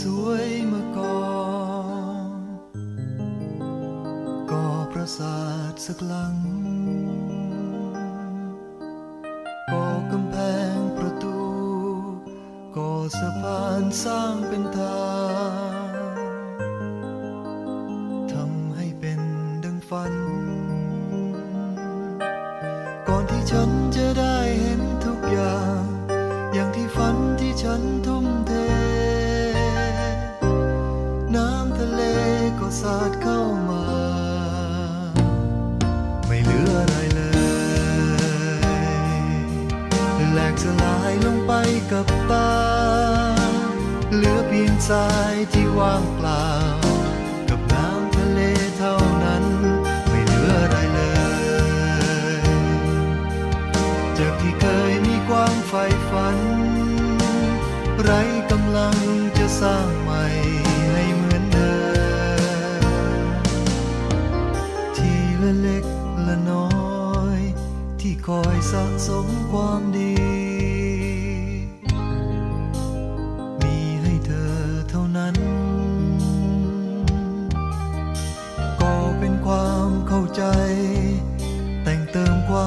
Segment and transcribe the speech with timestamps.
[0.00, 1.24] สวยมาก่อ
[2.28, 2.30] น
[4.50, 5.38] ก่อประสา
[5.70, 6.63] ทสักหลัง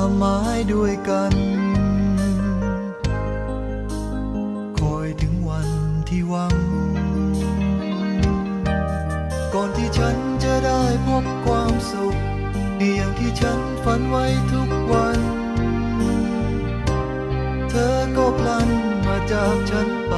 [0.09, 1.33] มควายด้วยกัน
[4.79, 5.69] คอยถึงวัน
[6.09, 6.55] ที่หวัง
[9.53, 12.15] ก่อนที่ฉันจะได้พบความสุข
[12.95, 15.19] อย่างที่ฉันฝันไว้ทุกวัน
[17.69, 18.69] เธอก็พลัน
[19.07, 20.13] มาจากฉันไป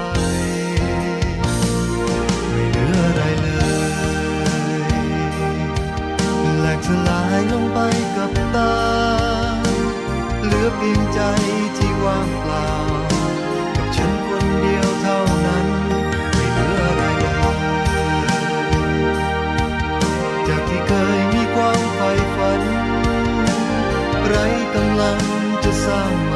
[2.51, 3.47] ไม่เหลืออะไรเล
[3.89, 3.91] ย
[6.59, 7.79] แหลกสลายลงไป
[8.15, 9.18] กับตา
[10.49, 11.21] เหลือเพียงใจ
[11.77, 12.69] ที่ว่างเปล่า
[13.75, 15.67] กับฉันคนเดียวเท่านั้น
[16.33, 17.57] ไม่เหลืออะไรเลย
[20.47, 22.61] จากที่เคยมีความใฝ่ฝัน
[24.27, 24.35] ไร
[24.75, 25.19] กำลัง
[25.63, 26.28] จะสร้าง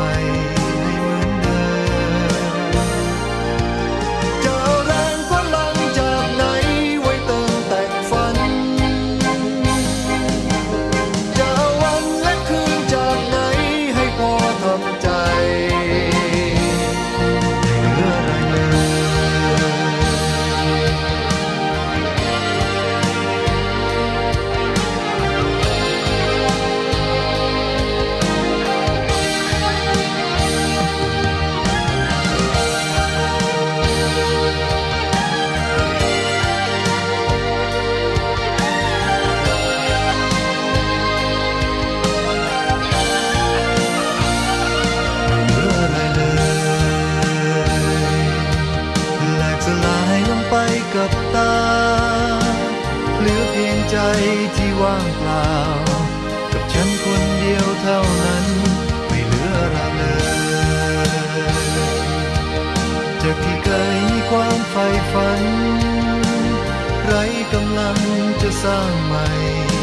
[67.54, 67.98] กำลัง
[68.42, 69.83] จะสร้างใหม่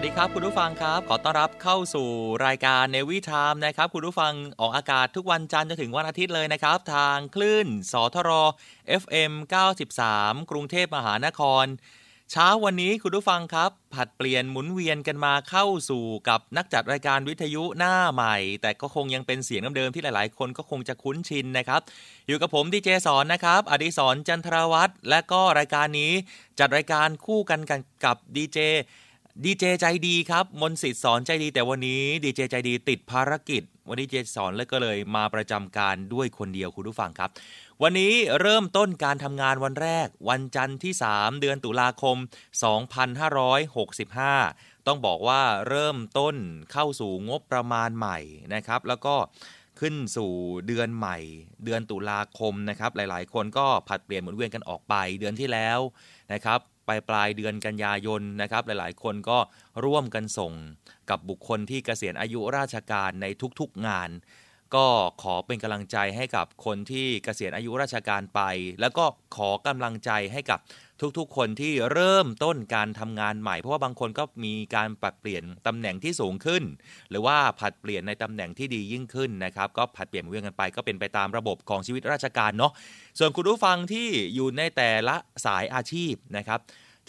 [0.00, 2.08] วัสดีครับคุณผู้ฟังครับ ขอต้อนรับเข้าสู่
[2.46, 8.30] รายการเนวิทามนะครับคุณผู้ฟังออกอากาศทุกวันจันทร์จนถึงวันอาทิตย์เลยนะครับ ทางคลื่นสทร
[9.02, 9.32] FM
[9.92, 11.64] 93 กรุงเทพมหานคร
[12.32, 21.80] เช้าวันนี้คุณผู้ฟังครับ ผัดเปลี่ยนหมุนเวียนกันมาเข้าสู่กับนักจัดรายการวิทยุหน้าใหม่ แต่ก็คงยังเป็นเสียงเดิมๆที่หลายๆ คนก็คงจะคุ้นชินนะครับ
[22.28, 26.12] อยู่กับผมดีเจสอนนะครับอดิศรจันทรวัฒน์และก็รายการนี้
[26.58, 28.60] จัดรายการคู่กันกันกับดีเจ
[29.44, 37.30] ดีเจใจดีครับ มนสิทธิ์สอนใจดีแต่วันนี้ดีเจใจดีติดภารกิจ วันนี้เจสอนเลยก็เลยมาประจำการด้วยคนเดียวคุณผู้ฟังครับ
[37.82, 42.16] วันนี้เริ่มต้นการทำงานวันแรก วันจันทร์ที่ 3 เดือนตุลาคม
[43.52, 46.36] 2565 ต้องบอกว่าเริ่มต้น
[46.72, 48.18] เข้าสู่งบประมาณใหม่
[48.54, 49.14] นะครับ แล้วก็
[49.80, 50.32] ขึ้นสู่
[50.66, 51.16] เดือนใหม่
[51.64, 55.78] เดือนตุลาคมนะครับ หลายๆ คนก็ผัดเปลี่ยนหมุนเวียนกันออกไป เดือนที่แล้ว
[56.34, 59.38] นะครับ ปลายปลายเดือนกันยายนนะครับหลายๆ คนก็
[59.84, 60.52] ร่วมกันส่ง
[61.10, 63.26] กับบุคคลที่เกษียณอายุราชการใน
[63.60, 64.10] ทุกๆงาน
[64.74, 64.86] ก็
[65.22, 68.40] ขอเป็นกำลังใจให้กับคนที่เกษียณอายุราชการไป
[68.80, 69.04] แล้วก็
[69.36, 70.58] ขอกำลังใจให้กับ
[71.18, 76.62] ทุกๆ คนที่เริ่มต้นการทำงานใหม่ เพราะว่าบางคนก็มีการปรับเปลี่ยนตำแหน่งที่สูงขึ้น
[77.10, 82.72] หรือว่าผัดเปลี่ยนในตำแหน่งที่ดียิ่งขึ้นนะครับก็ผัดเปลี่ยนหมุนเวียนกันไปก็เป็นไปตามระบบของชีวิตราชการเนาะ
[83.18, 86.60] ส่วนคุณผู้ฟังที่อยู่ในแต่ละสายอาชีพนะครับ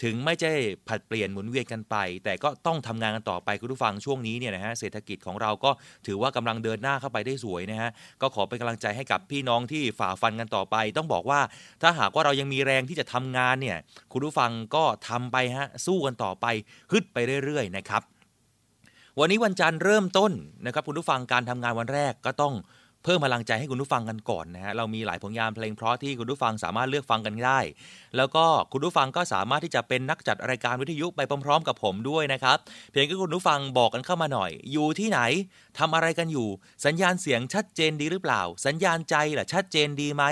[0.02, 0.52] ถึงไม่ใช่
[0.88, 5.70] ผัดเปลี่ยนหมุนเวียนกันไป แต่ก็ต้องทำงานกันต่อไปคุณผู้ฟังช่วงนี้เนี่ยนะฮะเศรษฐกิจของเราก็
[6.06, 7.90] ถือว่ากำลังเดินหน้าเข้าไปได้สวยนะฮะ
[8.22, 11.40] ก็ขอเป็นกำลังใจให้กับพี่น้องที่ฝ่าฟันกันต่อไป ต้องบอกว่า
[11.82, 13.78] ถ้าหากว่าเรายังมีแรงที่จะทำงานเนี่ย
[14.12, 16.46] คุณผู้ฟังก็ทำไปฮะสู้กันต่อไป
[16.92, 18.02] ฮึดไปเรื่อยๆนะครับ
[19.20, 20.32] วันนี้วันจันทร์เริ่มต้น
[20.66, 22.54] นะครับคุณผู้ฟังการทำงานวันแรกก็ต้อง
[23.04, 27.60] เพิ่มพลังใจให้คุณผู้ฟังกันก่อนนะฮะเรามีหลายผลงานเพลงเพราะที่คุณผู้ฟังสามารถเลือกฟังกันได้
[28.16, 32.58] แล้วก็คุณผู้ฟังก็สามารถที่จะเป็นนักจัดรายการวิทยุไปพร้อมๆ กับผมด้วยนะครับ
[32.90, 35.20] เพียงแค่คุณผู้ฟังบอกกันเข้ามาหน่อย อยู่ที่ไหน
[35.78, 36.48] ทำอะไรกันอยู่
[36.84, 40.24] สัญญาณเสียงชัดเจนดีหรือเปล่า สัญญาณใจล่ะชัดเจนดีไหม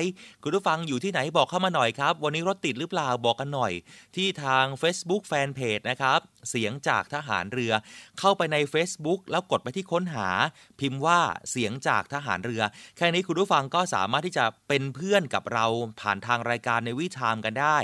[0.42, 3.72] คุณผู้ฟังอยู่ที่ไหนบอกเข้ามาหน่อยครับ วันนี้รถติดหรือเปล่าบอกกันหน่อย
[4.16, 7.72] ที่ทาง Facebook Fanpage นะครับ เสียงจากทหารเรือ
[8.18, 10.28] เข้าไปใน Facebook แล้วกดไปที่ค้นหา
[10.80, 12.62] พิมพ์ว่าเสียงจากทหารเรือ
[12.96, 15.66] แค่นี้คุณผู้ฟังก็สามารถที่จะเป็นเพื่อนกับเรา
[16.00, 17.78] ผ่านทางรายการในวิชามกันได้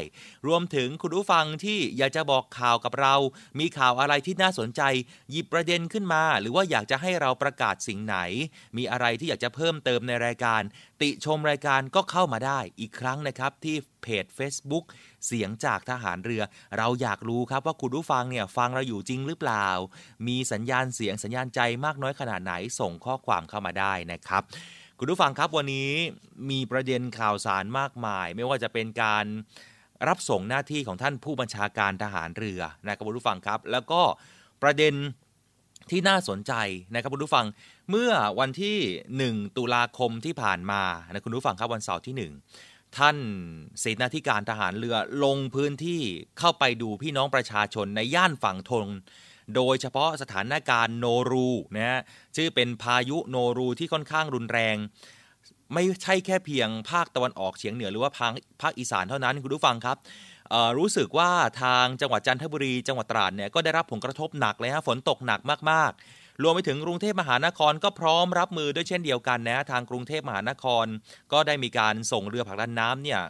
[0.47, 3.15] รวมถึงคุณผู้ฟังที่อยากจะบอกข่าวกับเรา
[3.59, 4.83] มีข่าวอะไรที่น่าสนใจ
[5.31, 8.17] หยิบประเด็นขึ้นมา หรือว่าอยากจะให้เราประกาศสิ่งไหน
[8.77, 10.63] มีอะไรที่อยากจะเพิ่มเติมในรายการ
[11.03, 14.85] ติชมรายการก็เข้ามาได้อีกครั้งนะครับที่เพจ Facebook
[15.27, 16.43] เสียงจากทหารเรือ
[16.79, 19.69] เราอยากรู้ครับว่าคุณผู้ฟังเนี่ยฟังเราอยู่จริงหรือเปล่า
[20.29, 24.43] มีสัญญาณเสียงสัญญาณใจมากน้อยขนาดไหนส่งข้อความเข้ามาได้นะครับ
[24.99, 25.91] คุณผู้ฟังครับวันนี้
[26.51, 29.25] มีประเด็นข่าวสารมากมาย ไม่ว่าจะเป็นการ
[30.09, 34.01] รับส่งหน้าที่ของท่านผู้บัญชาการทหารเรือนะครับคุณผู้ฟังครับ แล้วก็
[34.63, 34.95] ประเด็น
[35.91, 36.53] ที่น่าสนใจ
[36.93, 37.47] นะครับคุณผู้ฟัง
[37.91, 38.79] เมื่อวันที่
[39.23, 42.33] 1 ตุลาคมที่ผ่านมานะคุณผู้ฟังครับวันเสาร์ที่ 1
[42.99, 43.17] ท่าน
[43.81, 46.03] เสนาธิการทหารเรือลงพื้นที่
[46.39, 48.87] เข้าไปดูพี่น้องประชาชนในย่านฝั่งทน
[49.55, 52.01] โดยเฉพาะสถานการณ์โนรูนะฮะ
[52.37, 54.77] ชื่อเป็นพายุโนรูที่ค่อนข้างรุนแรง
[55.75, 58.33] ไม่ใช่แค่เพียงภาคตะวันออกเฉียงเหนือหรือว่าภาค
[58.63, 59.97] ภาคอีสานเท่านั้นคุณผู้ฟังครับ
[60.79, 61.31] รู้สึกว่า
[61.63, 70.87] ทางจังหวัดจันทบุรีจังหวัดตราดเนี่ยก็ได้รับผลกระทบหนักเลยฮะฝนตกหนักมากๆ รวมไปถึงกรุงเทพมหานครก็พร้อมรับมือด้วยเช่นเดียวกันนะทางกรุงเทพมหานคร
[71.33, 73.21] ก็ได้มีการส่งเรือผลักดันน้ำเนี่ย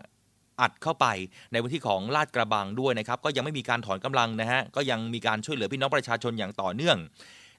[0.61, 1.07] อัดเข้าไป
[1.51, 6.99] ในพื้นที่ของลาดกระบังด้วยนะครับ ก็ยังไม่มีการถอนกำลังนะฮะก็ยังมีการช่วยเหลือพี่น้องประชาชนอย่างต่อเนื่อง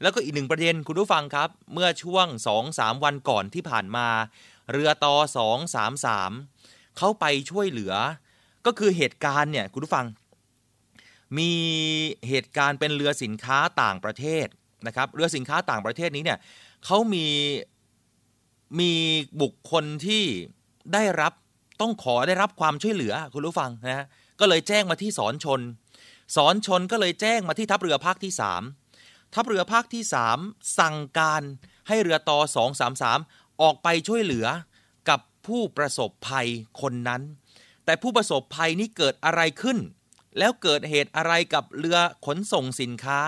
[0.02, 2.28] แล้วก็อีกหนึ่งประเด็นคุณผู้ฟังครับ เมื่อช่วง
[2.66, 4.08] 2-3 วันก่อนที่ผ่านมา
[4.72, 5.16] เรือต่อ
[6.24, 7.94] 233 เข้าไปช่วยเหลือ
[8.66, 10.06] ก็คือเหตุการณ์เนี่ยคุณผู้ฟัง
[11.38, 11.54] มี
[12.28, 14.48] เหตุการณ์เป็นเรือสินค้าต่างประเทศ
[14.88, 16.40] นะครับเรือสินค้าต่างประเทศนี้เนี่ย
[16.86, 17.28] เขามี
[18.80, 18.94] มี
[19.42, 20.24] บุคคลที่
[20.94, 21.34] ได้รับ
[21.82, 24.06] ต้องขอได้รับความช่วยเหลือคุณผู้ฟังนะฮะ
[24.40, 25.62] ก็เลยแจ้งมาที่สอนชน
[26.36, 28.32] สอนชนก็เลยแจ้งมาที่ทัพเรือภาคที่
[28.84, 30.04] 3 ทัพเรือภาคที่
[30.38, 31.42] 3 สั่งการ
[31.88, 32.40] ให้เรือต่อ
[33.00, 34.48] 233 ออกไปช่วยเหลือ
[35.10, 36.48] กับผู้ประสบภัย
[36.82, 37.22] คนนั้น
[37.86, 39.78] แต่ผู้ประสบภัยนี้เกิดอะไรขึ้น
[40.40, 43.20] แล้วเกิดเหตุอะไรกับเรือขนส่งสินค้า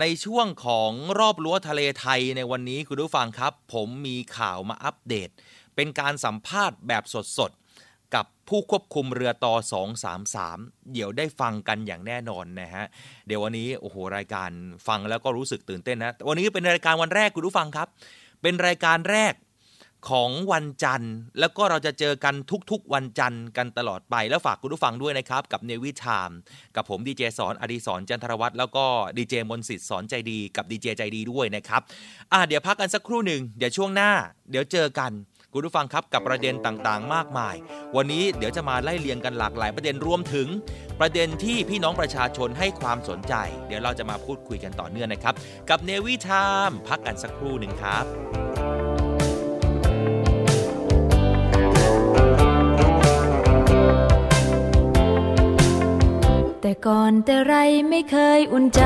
[0.00, 5.30] ในช่วงของรอบรั้วทะเลไทยในวันนี้คุณผู้ฟังครับ ผมมีข่าวมาอัปเดต
[5.76, 7.04] เป็นการสัมภาษณ์แบบ
[7.38, 9.54] สดๆ กับผู้ควบคุมเรือต่อ
[10.24, 12.84] 233 เดี๋ยวได้ฟังกันอย่างแน่นอนนะฮะ
[13.26, 14.50] เดี๋ยววันนี้โอ้โหรายการ
[14.88, 17.88] ฟังแล้วก็รู้สึกตื่นเต้นนะ วันนี้เป็นรายการวันแรกคุณผู้ฟังครับ
[18.42, 19.32] เป็นรายการแรก
[20.10, 22.34] ของวันจันทร์ แล้วก็เราจะเจอกัน
[22.70, 26.30] ทุกๆ วันจันทร์กันตลอดไป แล้วฝากคุณผู้ฟังด้วยนะครับ กับเนวิชาม
[26.76, 28.84] กับผมดีเจสอนอดีสอนจันทรวัตรแล้วก็
[29.16, 31.80] ดีเจมนสิทธิ์สอนใจดีกับดีเจใจดีด้วยนะครับ
[32.32, 34.10] อะเดี๋ยวพักกันสักครู่หนึ่งเดี๋ยวช่วงหน้า
[34.50, 35.12] เดี๋ยวเจอกัน
[35.52, 37.54] คุณผู้ฟังครับกับประเด็นต่างๆ มากมาย
[37.96, 40.46] วันนี้เดี๋ยวจะมาไล่เรียงกันหลากหลายประเด็นรวมถึง
[41.00, 43.34] ประเด็นที่พี่น้องประชาชนให้ความสนใจ
[43.66, 45.34] เดี๋ยวเราจะมาพูดคุยกันต่อเนื่องนะครับ
[45.70, 48.04] กับเนวิชามพักกันสักครู่หนึ่งครับ
[56.66, 57.54] แต่ก่อนแต่ไร
[57.88, 58.82] ไม่เคยอุ่นใจ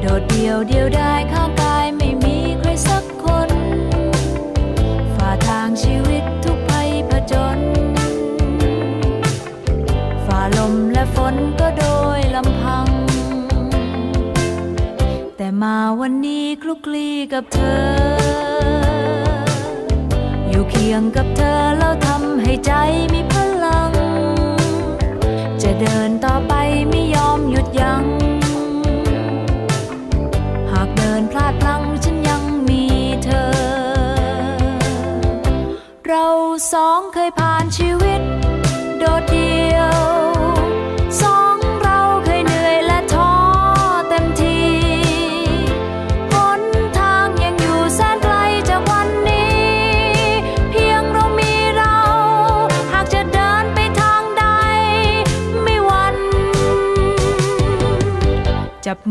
[0.00, 3.50] โดดเดี่ยวเดียวได้ข้างกายไม่มีใครสักคน
[5.14, 7.58] ฝ่าทางชีวิตทุกภัยผจญ
[10.26, 11.86] ฝ่าลมและฝนก็โด
[12.18, 12.86] ยลำพัง
[15.36, 17.84] แต่มาวันนี้คลุกคลีกับเธอ
[20.48, 22.72] อยู่เคียงกับเธอแล้วทำให้ใจ
[23.14, 23.34] มีพ
[23.66, 23.95] ลัง
[25.80, 26.54] เดินต่อไป
[26.88, 28.04] ไม่ยอมหยุดยัง้ง
[30.70, 32.84] หากเดินพลาดพลั้งฉันยังมี
[33.24, 33.50] เธอ
[36.06, 36.26] เรา
[36.72, 38.20] สองเคยผ่านชีวิต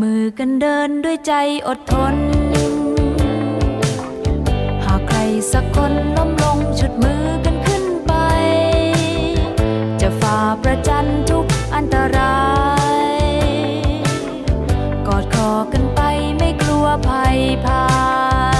[0.02, 1.32] มือกันเดินด้วยใจ
[1.66, 2.16] อดทน
[4.84, 5.18] หากใคร
[5.52, 8.12] สักคนล้มลงชุดมือกันขึ้นไป
[10.00, 12.38] จะฝ่าประจันทุกอันตรา
[13.22, 13.26] ย
[15.06, 16.00] กอดคอกันไป
[16.36, 17.84] ไม่กลัวภัยพา
[18.54, 18.55] ย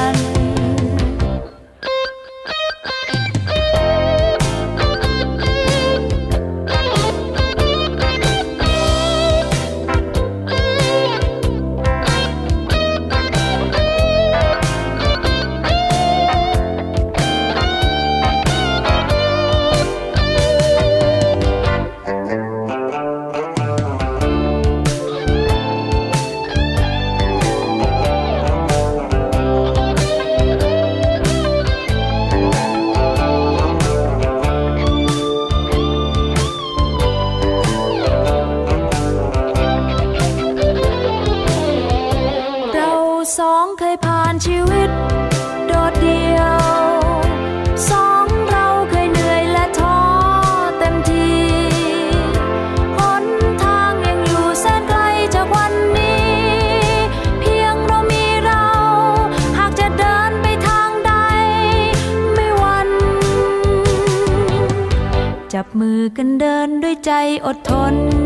[67.46, 68.25] อดทน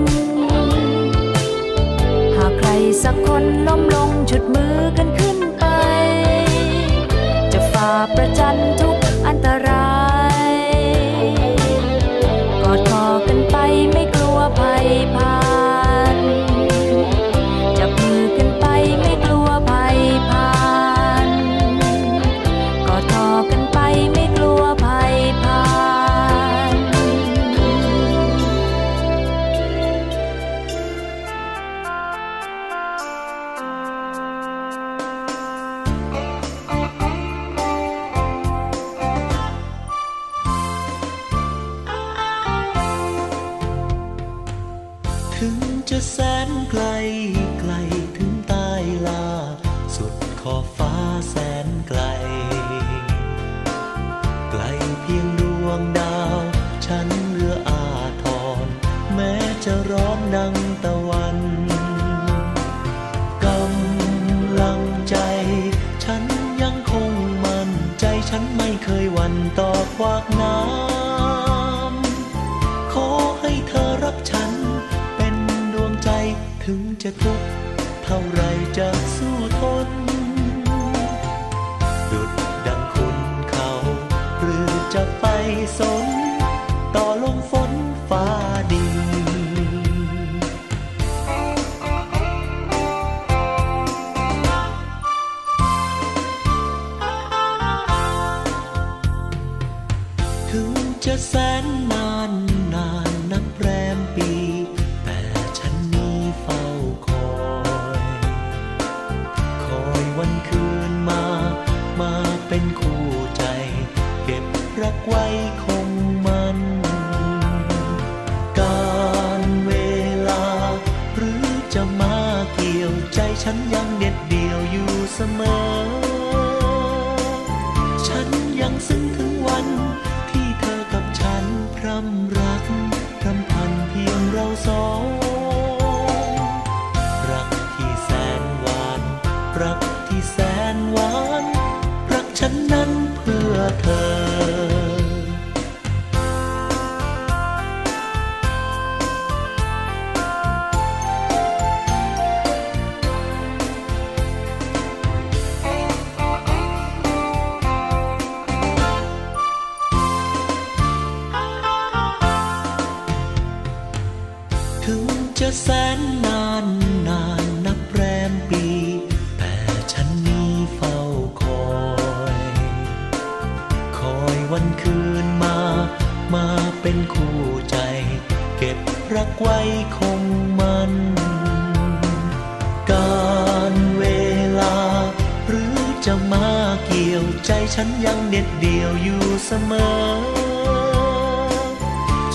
[187.75, 190.01] ฉันยังเด็ดเดี่ยวอยู่เสมอ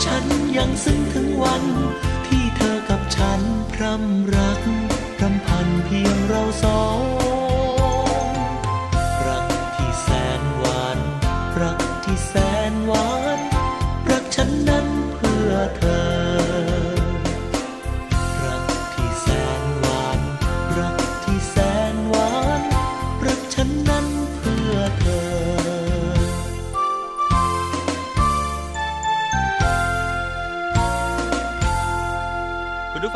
[0.03, 0.25] ฉัน
[0.57, 1.63] ยังซึ้งถึงวัน
[2.27, 4.61] ที่เธอกับฉันพร่ำรัก
[5.21, 7.24] รำพันเพียงเราสอง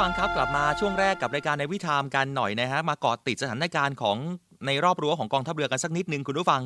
[0.09, 4.17] งครับกลับมาช่วงแรกกับรายการในวิธามกันหน่อยนะฮะมาเกาะติดสถานการณ์ของ
[4.65, 6.61] ในรอบรั้วของกองทัพเรือกันสักนิดนึงคุณผู้ฟัง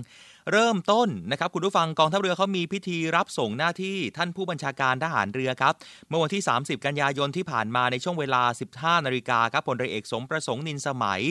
[0.52, 5.74] เริ่มต้นนะครับคุณผู้ฟังกองทัพเรือเขามีพิธีรับส่งหน้าที่ท่านผู้บัญชาการทหารเรือครับ
[6.10, 8.44] เมื่อวันที่ 30 กันยายนที่ผ่านมาในช่วงเวลา
[9.00, 11.22] 15 นาฬิกาครับพลเรือเอกสมประสงค์นินสมัย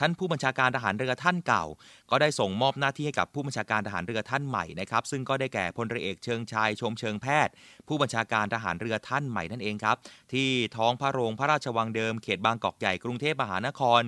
[0.00, 1.64] ท่านผู้บัญชาการทหารเรือท่านเก่า
[2.10, 7.52] ก็ได้ส่งมอบหน้าที่ให้กับผู้บัญชาการทหารเรือท่านใหม่นะครับซึ่งก็ได้แก่พลเรือเอกเชิงชายชมเชิงแพทย์
[7.88, 9.96] ผู้บัญชาการทหารเรือท่านใหม่นั่นเองครับ
[10.32, 14.02] ที่ท้องพระโรงพระราชวังเดิมเขตบางกอกใหญ่กรุงเทพมหานคร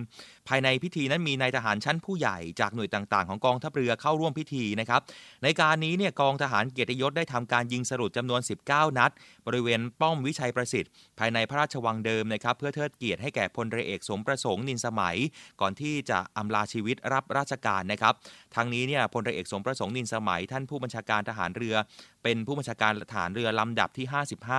[0.49, 5.01] ภายในพิธีนั้นมีนายทหารชั้นผู้ใหญ่จากหน่วยต่างๆ ของกองทัพเรือเข้าร่วมพิธีีนะครับ
[5.43, 8.41] ในการนี้เนี่ยกองทหารเกียรติยศได้ทำการยิงสรุปจำนวน
[8.71, 9.11] 19 นัด
[9.47, 15.17] บริเวณป้อมวิชัยประสิทธิ์ ภายในพระราชวังเดิมนะครับเพื่อเทิดเกียรติให้แก่พลเรือเอกสมประสงค์นินสมัย
[15.61, 18.15] ก่อนที่จะอำลาชีวิตรับราชการนะครับ
[18.55, 21.75] ทางนี้เนี่ยพลเรือเอกสมประสงค์นินสมัย ท่านผู้บัญชาการทหารเรือ
[22.23, 24.07] เป็นผู้บัญชาการทหารเรือลำดับที่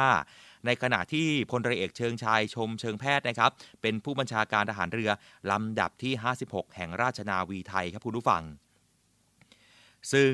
[0.06, 5.10] 55ในขณะที่พลเรือเอกเชิงชายชมเชิงแพทย์นะครับ เป็นผู้บัญชาการทหารเรือ
[5.52, 6.14] ลำดับที่
[6.46, 8.44] 56 แห่งราชนาวีไทยครับคุณผู้ฟัง
[10.14, 10.32] ซึ่ง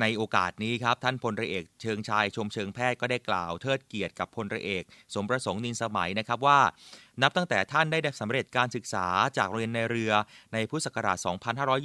[0.00, 6.60] ในโอกาสนี้ครับท่านพลเรือเอกเชิงชายชมเชิงแพทย์ก็ได้กล่าวเทิดเกียรติกับพลเรือเอก สมประสงค์นินสมัยนะครับว่า
[7.22, 10.12] นับตั้งแต่ท่านได้สำเร็จการศึกษาจากโรงเรียนในเรือ
[10.52, 11.18] ในพุทธศักราช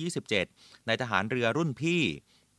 [0.10, 2.02] 2527 ในทหารเรือรุ่นพี่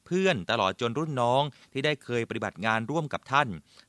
[0.07, 1.43] เพื่อนตลอดจนรุ่นน้อง
[1.73, 3.49] ที่ได้เคยปฏิบัติงานร่วมกับท่าน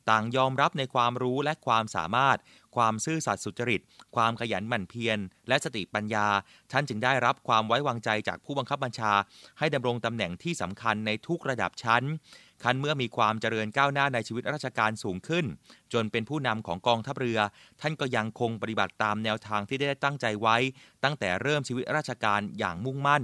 [0.10, 2.38] ต่างยอมรับในความรู้และความสามารถ
[2.76, 3.82] ความซื่อสัตย์สุจริต
[4.16, 6.28] ความขยันหมั่นเพียร และสติปัญญา
[6.72, 9.14] ท่านจึงได้รับความไว้วางใจจากผู้บังคับบัญชา
[9.60, 12.04] ให้ดำรงตำแหน่งที่สำคัญในทุกระดับชั้น
[12.64, 15.46] คันเมื่อมีความเจริญก้าวหน้าในชีวิตราชการสูงขึ้น
[15.94, 17.40] จนเป็นผู้นำของกองทัพเรือ
[17.82, 20.58] ท่านก็ยังคงปฏิบัติตามแนวทางที่ได้ตั้งใจไว้
[21.04, 23.24] ตั้งแต่เริ่มชีวิตราชการอย่างมุ่งมั่น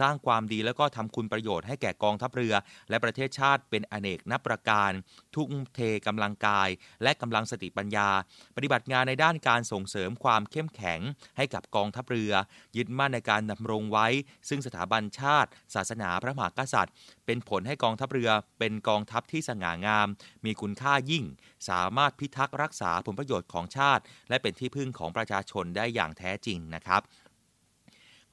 [0.00, 2.54] สร้างความดีแล้วก็ทำคุณประโยชน์ให้แก่กองทัพเรือ
[2.90, 4.90] และประเทศชาติเป็นอเนกนับประการ
[5.34, 6.68] ทุ่มเทกำลังกาย
[7.02, 8.08] และกำลังสติปัญญา
[8.56, 11.00] ปฏิบัติงานในด้านการส่งเสริมความเข้มแข็ง
[11.36, 12.32] ให้กับกองทัพเรือ
[12.76, 14.06] ยึดมั่นในการดำรงไว้
[14.48, 16.94] ซึ่งสถาบันชาติ ศาสนาพระมหากษัตริย์
[17.26, 20.08] เป็นผลให้กองทัพเรือเป็นกองทัพที่สง่างาม
[20.44, 21.24] มีคุณค่ายิ่ง
[21.68, 27.02] สามารถพิทักษ์รักษาผลประโยชน์ของชาติ และเป็นที่พึ่งของประชาชนได้อย่างแท้จริงนะครับ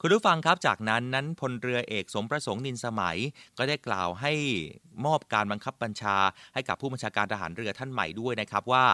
[0.00, 3.18] คุณผู้ฟังครับ จากนั้นนั้นพลเรือเอกสมประสงค์นินสมัย
[3.58, 4.32] ก็ได้กล่าวให้
[5.04, 6.16] มอบการบังคับบัญชา
[6.54, 8.84] ให้กับผู้บัญชาการทหารเรือท่านใหม่ด้วยนะครับว่า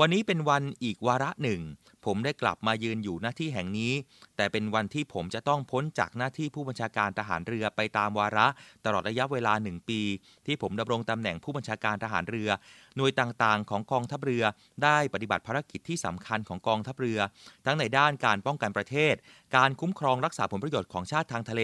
[0.00, 1.60] วันนี้เป็นวันอีกวาระหนึ่ง
[2.04, 3.92] ผมได้กลับมายืนอยู่หน้าที่แห่งนี้
[4.36, 8.46] แต่เป็นวันที่ผมจะต้องพ้นจากหน้าที่ผู้บัญชาการทหารเรือไปตามวาระ
[8.84, 10.00] ตลอดระยะเวลาหนึ่งปี
[10.46, 12.50] ที่ผมดำรงตำแหน่งผู้บัญชาการทหารเรือ
[12.96, 14.44] หน่วยต่างๆ ของกองทัพเรือ
[14.84, 17.20] ได้ปฏิบัติภารกิจที่สำคัญของกองทัพเรือ
[17.66, 19.14] ทั้งในด้านการป้องกันประเทศ
[19.56, 21.62] การคุ้มครองรักษาผลประโยชน์ของชาติทางทะเล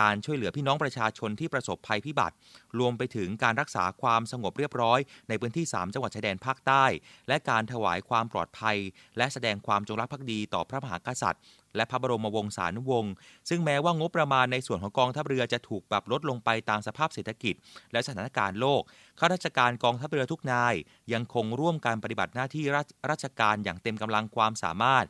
[0.00, 2.34] การช่วยเหลือพี่น้องประชาชนที่ประสบภัยพิบัติ
[2.78, 4.98] รวมไปถึงการรักษาความสงบเรียบร้อย
[5.28, 6.84] ในพื้นที่ 3 จังหวัดชายแดนภาคใต้
[7.28, 8.76] และการถวายความปลอดภัย
[9.16, 11.42] และแสดงความจงรักภักดีต่อพระมหากษัตริย์
[11.76, 13.12] และพระบรมวงศานุวงศ์
[13.48, 17.54] ซึ่งแม้ว่างบประมาณในส่วนของกองทัพเรือจะถูกปรับลดลงไปตามสภาพเศรษฐกิจ
[17.92, 18.82] และสถานการณ์โลก
[19.18, 20.74] ข้าราชการกองทัพเรือทุกนาย
[21.12, 25.06] ยังคงร่วมการปฏิบัติหน้าที่ราชราชการอย่างเต็มกำลังความสามารถ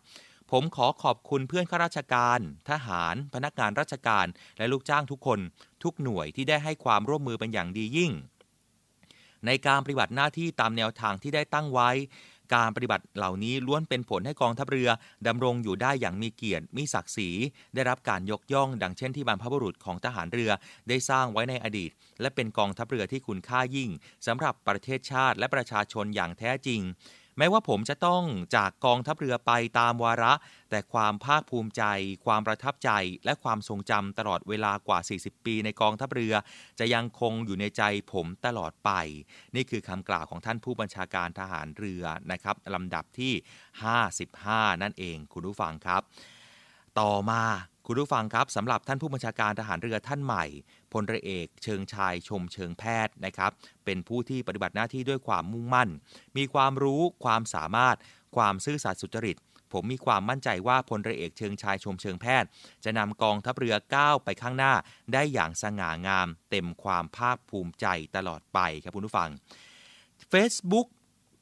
[0.53, 2.39] ผมขอขอบคุณเพื่อนข้าราชการ
[2.71, 4.27] ทหาร พนักงานราชการ
[4.59, 5.39] และลูกจ้างทุกคน
[5.83, 8.13] ทุกหน่วยที่ได้ให้ความร่วมมือเป็นอย่างดียิ่ง
[9.47, 11.91] ในการปฏิบัติหน้าที่ตามแนวทางที่ได้ตั้งไว้
[12.55, 14.89] การปฏิบัติเหล่านี้ล้วนเป็นผลให้กองทัพเรือ
[15.27, 17.31] ดำรงอยู่ได้อย่างมีเกียรติมีศักดิ์ศรี
[17.75, 20.51] ได้รับการยกย่อง ดังเช่นที่บรรพบุรุษของทหารเรือ
[20.89, 23.91] ได้สร้างไว้ในอดีต และเป็นกองทัพเรือที่คุณค่ายิ่ง
[24.27, 26.81] สำหรับประเทศชาติและประชาชนอย่างแท้จริง
[27.39, 28.23] แม้ว่าผมจะต้อง
[28.57, 30.33] จากกองทัพเรือไปตามวาระ
[30.71, 31.83] แต่ความภาคภูมิใจ
[32.27, 32.91] ความประทับใจ
[33.25, 36.35] และความทรงจำตลอดเวลากว่า 40 ปีในกองทัพเรือ
[36.79, 38.91] จะยังคงอยู่ในใจผมตลอดไป
[39.55, 43.33] นี่คือคำกล่าวของท่านผู้บัญชาการทหารเรือนะครับลำดับที่
[44.07, 46.03] 55 นั่นเองคุณผู้ฟังครับ
[47.01, 47.43] ต่อมา
[47.89, 50.45] คุณผู้ฟังครับสำหรับท่านผู้บัญชาการทหารเรือท่านใหม่
[50.93, 53.51] พลเรือเอก เชิงชายชมเชิงแพทย์นะครับ
[53.85, 55.89] เป็นผู้ที่ปฏิบัติหน้าที่ด้วยความมุ่งมั่น
[56.37, 57.97] มีความรู้ความสามารถ
[58.37, 59.37] ความซื่อสัตย์สุจริต
[59.73, 62.49] ผมมีความมั่นใจว่าพลเรือเอกเชิงชายชมเชิงแพทย์
[62.85, 64.73] จะนำกองทัพเรือก้าวไปข้างหน้า
[65.13, 69.29] ได้อย่างสง่างาม เต็มความภาคภูมิใจตลอดไปครับคุณผู้ฟัง
[70.33, 70.87] Facebook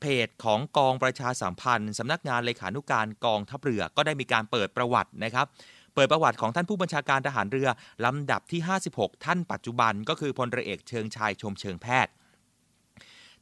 [0.01, 5.47] เพจของกองประชาสัมพันธ์สำนักงานเลขานุการกองทัพเรือก็ได้มีการเปิดประวัตินะครับ
[5.95, 7.69] เปิดประวัติของท่านผู้บัญชาการทหารเรือ
[8.05, 8.61] ลำดับที่
[8.93, 12.13] 56 ท่านปัจจุบันก็คือพลเรือเอกเชิงชายชมเชิงแพทย์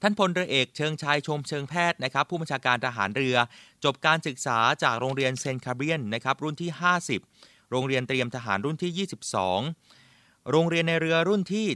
[0.02, 3.36] ท่านพลเรือเอกเชิงชายชมเชิงแพทย์นะครับผู้บัญชาการทหารเรือ
[3.84, 6.70] จบการศึกษาจากโรงเรียนเซนคาเบียนนะครับรุ่นที่
[7.20, 11.66] 50 โรงเรียนเตรียมทหารรุ่นที่ 22โรงเรียนในเรือรุ่นที่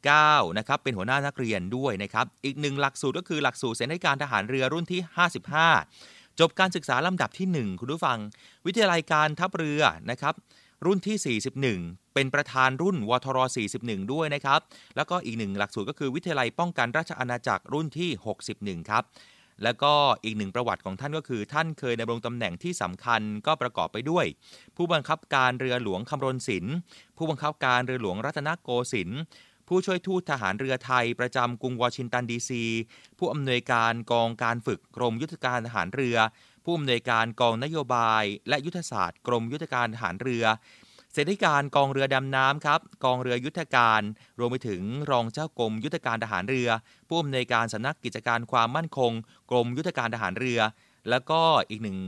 [0.00, 5.00] 79 นะครับ เป็นหัวหน้านักเรียนด้วยนะครับ อีกหนึ่งหลักสูตรก็คือหลักสูตรเสนาธิการทหารเรือรุ่นที่
[5.60, 8.18] 55 จบการศึกษาลำดับที่ 1 คุณผู้ฟัง
[8.66, 10.34] วิทยาลัยการทัพเรือนะครับ
[10.86, 11.38] รุ่นที่
[11.74, 13.38] 41 เป็นประธานรุ่นวทร
[13.76, 14.60] 41 ด้วยนะครับ
[14.96, 18.10] แล้วก็อีกหนึ่งหลักสูตรก็คือวิทยาลัยป้องกันราชอาณาจักรรุ่นที่
[18.50, 19.04] 61 ครับ
[19.62, 19.92] แล้วก็
[20.24, 24.24] อีกหนึ่งประวัติของท่านก็คือ ท่านเคยดำรงตำแหน่งที่สำคัญก็ประกอบไปด้วย
[24.76, 26.74] ผู้บังคับการเรือหลวงคำรณศิลป์
[27.16, 29.20] ผู้บังคับการเรือหลวงรัตนโกสินทร์
[29.72, 32.64] ผู้ช่วยทูตทหารเรือไทยประจำกรุงวอชิงตันดีซี
[33.18, 36.16] ผู้อำนวยการกองการฝึกกรมยุทธการทหารเรือ
[36.64, 40.44] ผู้อำนวยการกองนโยบาย และยุทธศาสตร์กรมยุทธการทหารเรือ
[41.12, 44.02] เสนาธิการกองเรือดำน้ำครับ กองเรือยุทธการ
[44.38, 46.68] รวมไปถึงรองเจ้ากรมยุทธการทหารเรือ
[47.08, 49.12] ผู้อำนวยการสำนักกิจการความมั่นคง
[49.50, 50.60] กรมยุทธการทหารเรือ
[51.10, 51.98] แล้วก็อีกหนึ่ง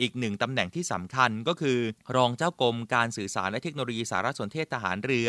[0.00, 1.78] อีกหนึ่งตำแหน่งที่สำคัญก็คือ
[2.16, 5.28] รองเจ้ากรมการสื่อสารและเทคโนโลยีสารสนเทศทหารเรือ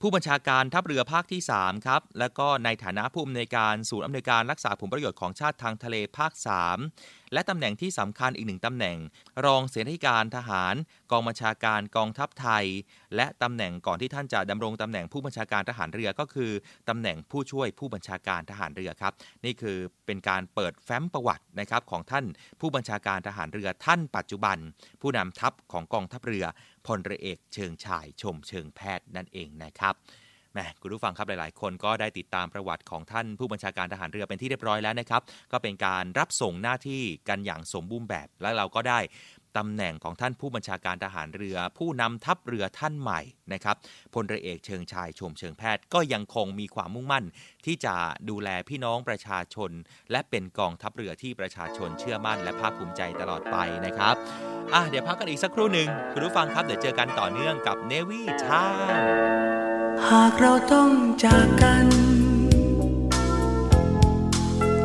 [0.00, 6.32] ผู้บัญชาการทัพเรือภาคที่ 3 ครับ และก็ในฐานะผู้อำนวยการศูนย์อำนวยการรักษาผลประโยชน์ของชาติทางทะเลภาค
[6.76, 8.96] 3 และตำแหน่งที่สำคัญอีกหนึ่งตำแหน่ง
[9.46, 10.74] รองเสนาธิการทหาร
[11.10, 12.64] กองบัญชาการกองทัพไทย
[13.16, 16.50] และตำแหน่งก่อนที่ท่านจะดำรงตำแหน่งผู้บัญชาการทหารเรือก็คือ
[16.88, 19.12] ตำแหน่งผู้ช่วยผู้บัญชาการทหารเรือครับ
[19.44, 22.24] นี่คือเป็นการเปิดแฟ้มประวัตินะครับของท่าน
[22.60, 24.58] ผู้บัญชาการทหารเรือท่านปัจจุบัน
[25.00, 26.44] ผู้นำทัพของกองทัพเรือ
[26.86, 29.94] พลเรือเอกเชิงชายชมเชิงแพทย์นั่นเองนะครับ
[30.58, 38.98] แหมคุณผู้ฟังครับหลาย ๆ คนก็ได้ติดตามประวัติของท่านผู้บัญชาการทหารเรือเป็นที่เรียบร้อยแล้วนะครับ ก็เป็นการรับส่งหน้าที่กันอย่างสมบูรณ์แบบ และเราก็ได้
[39.58, 43.20] ตำแหน่งของท่านผู้บัญชาการทหารเรือ ผู้นำทัพเรือท่านใหม่
[43.52, 43.76] นะครับ
[44.14, 47.24] พลเรือเอกเชิงชายชมเชิงแพทย์ก็ยังคงมีความมุ่งมั่น
[47.66, 47.94] ที่จะ
[48.30, 49.70] ดูแลพี่น้องประชาชน
[50.10, 54.14] และเป็นกองทัพเรือที่ประชาชนเชื่อมั่น และภาคภูมิใจตลอดไปนะครับ
[54.74, 58.64] อะเดี๋ยวพักกันอีกสักครู่หนึ่งคุณผู้ฟังครับเดี๋ยวเจอกันต่อเนื่องกับเนวี่ชา
[60.06, 60.90] หากเราต้อง
[61.24, 61.86] จากกัน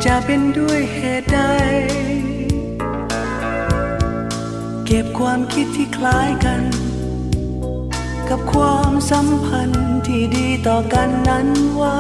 [0.06, 1.40] จะเป็นด้วยเหตุใด
[4.86, 6.62] เก็บความคิดที่คล้ายกัน
[8.30, 11.98] กับความสัมพันธ์ที่ดีต่อกันนั้นไว้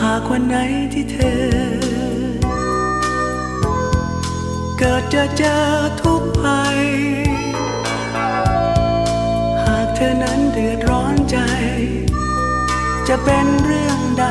[0.00, 0.56] หากวันไหน
[0.92, 1.38] ที่เธอ
[4.78, 5.58] เกิดจะเจอ
[6.02, 6.80] ทุกภัย
[9.96, 11.36] เธอนั้นเดือดร้อนใจ
[13.08, 14.26] จะเป็นเรื่องใด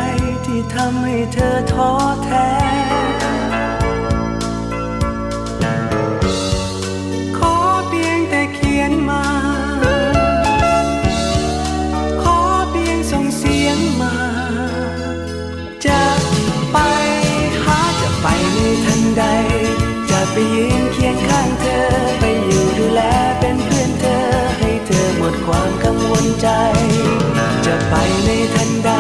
[0.46, 1.92] ที่ทำให้เธอท้อ
[2.26, 2.50] แท้
[7.38, 7.56] ขอ
[7.88, 9.26] เพียงแต่เขียนมา
[12.24, 12.40] ขอ
[12.72, 14.16] เพียงส่งเสียงมา
[15.86, 16.04] จะ
[16.72, 16.78] ไป
[17.64, 19.24] หาจะไปในทันใด
[20.10, 20.73] จะไปยื
[26.42, 26.48] ใจ
[27.66, 28.92] จะไปในทันใด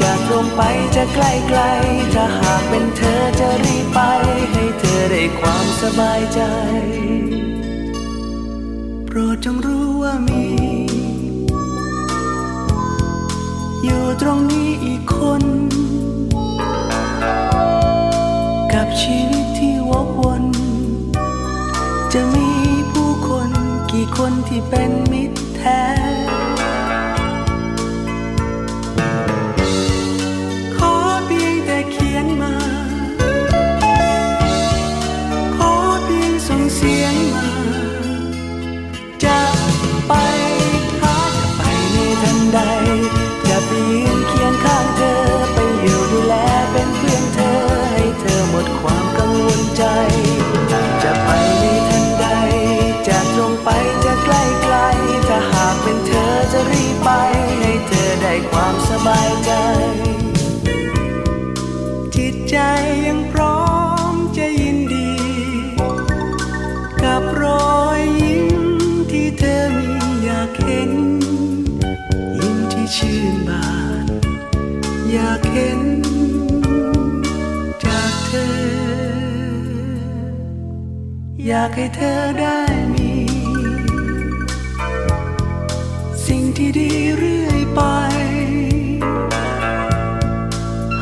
[0.00, 0.62] จะตรงไป
[0.96, 1.60] จะใกล้ไกล
[2.14, 3.98] ถ้าหากเป็นเธอจะรีบไป
[4.52, 6.40] ให้เธอได้ความสบายใจ
[9.06, 10.46] โปรดจงรู้ว่ามี
[13.84, 15.44] อยู่ตรงนี้อีกคน
[18.72, 20.44] กับชีวิตที่วกวน
[22.12, 22.50] จะมี
[22.92, 23.50] ผู้คน
[23.90, 26.07] กี่คนที่เป็นมิตรแท้
[43.48, 45.14] จะไปยืนเคียงข้างเธอ
[45.52, 46.34] ไปอยู่ดูแล
[46.72, 47.52] เป็นเพื่อนเธอ
[47.92, 49.82] ให้เธอหมดความกังวลใจ
[51.02, 52.24] จะไปในทันใด
[53.06, 53.68] จะตรงไป
[54.04, 54.76] จะใกล้ไกล
[55.28, 57.10] ถ้าหากเป็นเธอจะรีบไป
[57.60, 82.60] ให้เธอได้ความสบายใจากให้เธอได้
[82.94, 83.12] มี
[86.26, 87.82] สิ่งที่ดีเรื่อยไป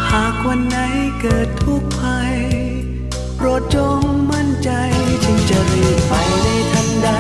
[0.09, 0.77] หากวันไหน
[1.21, 2.37] เกิดทุกข์ภัย
[3.37, 4.01] โปรดจง
[4.33, 4.71] มั่นใจ
[5.25, 7.11] จึงจะรีบไปในทันใด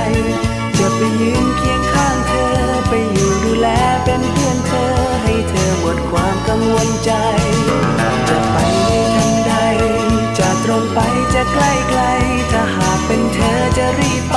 [0.78, 2.52] จะไปยืนเคียงข้างเธอ
[2.88, 3.68] ไปอยู่ดูแล
[4.04, 4.90] เป็นเพื่อนเธอ
[5.22, 7.12] ให้เธอหมดความกังวลใจ
[8.28, 8.56] จะไป
[8.86, 9.52] ในทันใด
[10.38, 10.98] จะตรงไป
[11.34, 12.02] จะใกล้ไกล
[13.06, 14.36] เป็นเธอจะรีบไป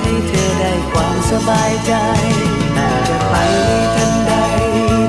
[0.00, 1.92] ให้เธอได้ความสบายใจ
[3.08, 3.34] จะไป
[3.94, 4.32] ทันใด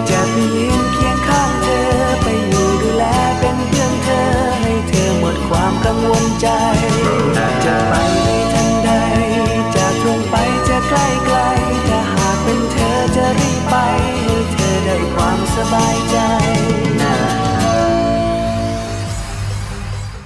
[0.09, 1.85] จะไปยืนเคียงข้างเธอ
[2.23, 3.03] ไปอยู่ดูแล
[3.39, 4.23] เป็นเพื่อนเธอ
[4.61, 6.47] ให้เธอหมดความกังวลใจ
[7.65, 7.93] จะไป
[8.53, 8.89] ทันใด
[9.75, 10.35] จะตรงไป
[10.67, 11.37] จะใกล้ไกล
[11.87, 13.75] ถ้าหากเป็นเธอจะรีบไป
[14.23, 16.08] ให้เธอได้ความสบายใจ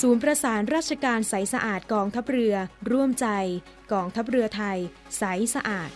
[0.00, 2.54] ศูนย์ประสานราชการใสสะอาดกองทัพเรือ
[2.90, 3.26] ร่วมใจ
[3.92, 4.78] กองทัพเรือไทย
[5.18, 5.22] ใส
[5.54, 5.90] สะอาด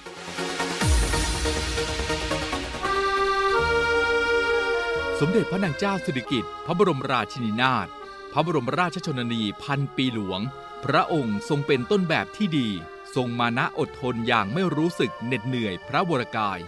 [5.21, 7.87] สมเด็จพระนางเจ้าสิริกิติ์พระบรมราชินีนาถ
[8.33, 10.41] พระบรมราชชนนีพันปีหลวง
[10.85, 12.69] พระองค์ทรงเป็นต้นแบบที่ดี
[13.15, 16.59] ทรงมานะอดทนอย่างไม่รู้สึกเหน็ดเหนื่อยพระวรกาย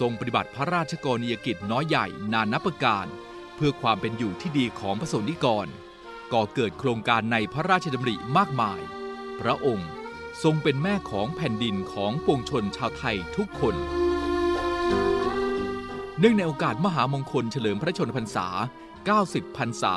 [0.00, 3.06] ทรงปฏิบัติพระราชกรณียกิจน้อยใหญ่นานับประการ
[3.54, 5.68] เพื่อความเป็นอยู่ที่ดีของพระสนิกร
[6.34, 8.80] ก่อเกิดโครงการในพระราชดำริมากมาย
[9.40, 9.90] พระองค์
[10.42, 13.76] ทรงเป็นแม่ของแผ่นดินของปวงชนชาวไทยทุกคน
[16.18, 18.46] เนื่องในโอกาสมหามงคลเฉลิมพระชนมพรรษา
[19.02, 19.94] 90 พรรษา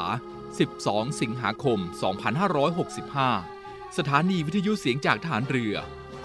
[0.58, 1.80] 12 สิงหาคม
[3.08, 5.76] 2565 สถานีวิทยุเสียงจากทหารเรือ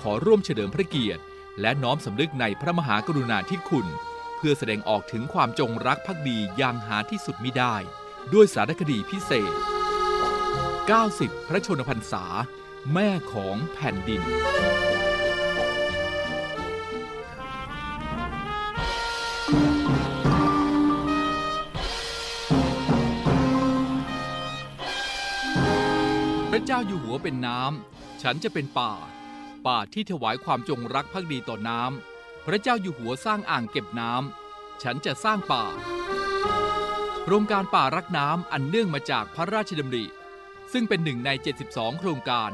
[0.01, 1.23] ขอร่วมเฉลิมพระเกียรติ
[1.61, 3.87] และน้อมสำนึกในพระมหากรุณาธิคุณ
[4.37, 7.77] เพื่อแสดงออกถึงความจงรักภักดีอย่างหาที่สุดมิได้
[8.33, 9.55] ด้วยสารคดีพิเศษ
[10.91, 12.25] 90 พระชนมพรรษา
[12.93, 14.25] แม่ของแผ่นดิน พ
[26.55, 28.93] ระเจ้าอยู่หัวเป็นน้ำ ฉันจะเป็นป่า
[29.67, 35.65] ป่าที่ถวายความจงรักภักดีต่อน้ำ พระเจ้าอยู่หัวสร้างอ่างเก็บน้ำ ฉันจะสร้างป่า
[37.23, 40.07] โครงการป่ารักน้ำอันเนื่องมาจากพระราชดำริ
[40.73, 41.31] ซึ่งเป็นหนึ่งใน
[41.65, 42.51] 72 โครงการ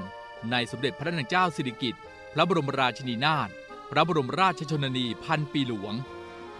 [0.50, 2.02] ในสมเด็จพระนางเจ้าสิริกิติ์
[2.32, 3.48] พระบรมราชินีนาถ
[3.90, 5.94] พระบรมราชชนนีพันปีหลวง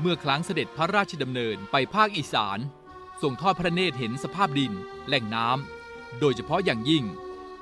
[0.01, 2.59] เมื่อครั้งเสด็จพระราชดำเนินไปภาคอีสาน
[3.23, 4.73] ทรงทอดพระเนตรเห็นสภาพดิน
[5.07, 7.05] แหล่งน้ำโดยเฉพาะอย่างยิ่ง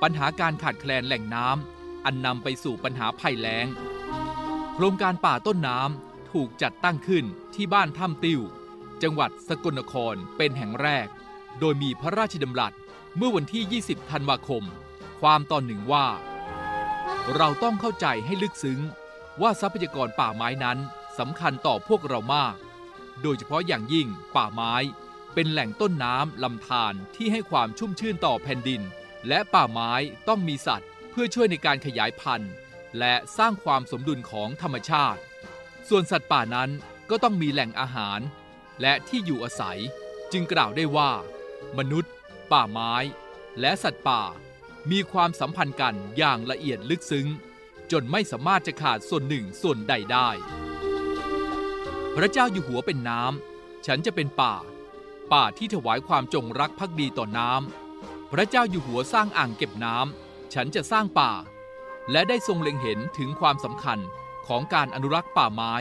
[0.01, 3.67] ปัญหาการขาดแคลนแหล่งน้ำอันนำไปสู่ปัญหาภัยแล้ง
[4.73, 8.41] โครงการป่าต้นน้ำถูกจัดตั้งขึ้นที่บ้านถ้ำติ้ว
[9.03, 11.07] จังหวัดสกลนครเป็นแห่งแรก
[11.59, 12.73] โดยมีพระราชดำรัส
[13.19, 14.63] เมื่อวันที่ 20 ธันวาคม
[15.21, 16.07] ความตอนหนึ่งว่า
[17.35, 18.79] เราต้องเข้าใจให้ลึกซึ้ง
[19.41, 20.77] ว่าทรัพยากรป่าไม้นั้น
[21.19, 22.55] สำคัญต่อพวกเรามาก
[23.21, 24.73] โดยเฉพาะอย่างยิ่งป่าไม้
[25.33, 28.81] เป็นแหล่งต้นน้ำลำธารที่ให้ความชุ่มชื่นต่อแผ่นดิน
[29.27, 29.91] และป่าไม้
[30.27, 32.51] ต้องมีสัตว์ เพื่อช่วยในการขยายพันธุ์
[32.99, 35.19] และสร้างความสมดุลของธรรมชาติ
[35.89, 36.69] ส่วนสัตว์ป่านั้น
[37.09, 38.19] ก็ต้องมีแหล่งอาหาร
[38.81, 39.79] และที่อยู่อาศัย
[40.31, 41.11] จึงกล่าวได้ว่า
[41.77, 42.11] มนุษย์
[42.51, 42.93] ป่าไม้
[43.59, 44.21] และสัตว์ป่า
[44.91, 47.27] มีความสัมพันธ์กันอย่างละเอียดลึกซึ้ง
[47.91, 50.29] จนไม่สามารถจะขาดส่วนหนึ่งส่วนใดได้
[52.15, 54.55] พระเจ้าอยู่หัวเป็นน้ำฉันจะเป็นป่า
[55.33, 61.31] ป่าที่ถวายความจงรักภักดีต่อน้ำพระเจ้าอยู่หัวสร้างอ่างเก็บน้ำฉันจะสร้างป่า
[62.11, 63.99] และได้ทรงเล็งเห็นถึงความสำคัญ
[64.47, 65.73] ของการอนุรักษ์ป่าไม้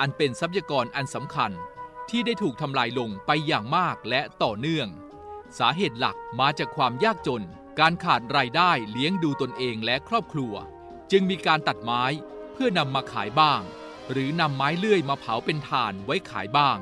[0.00, 1.52] อันเป็นทรัพยากรอันสำคัญ
[2.10, 4.88] ที่ได้ถูกทำลายลงไปอย่างมากและต่อเนื่อง
[5.58, 7.44] สาเหตุหลักมาจากความยากจน
[7.80, 10.54] การขาดรายได้เลี้ยงดูตนเองและครอบครัว
[11.10, 12.04] จึงมีการตัดไม้
[12.52, 13.60] เพื่อนำมาขายบ้าง
[14.10, 16.78] หรือนำไม้เลื่อยมาเผาเป็นถ่านไว้ขายบ้าง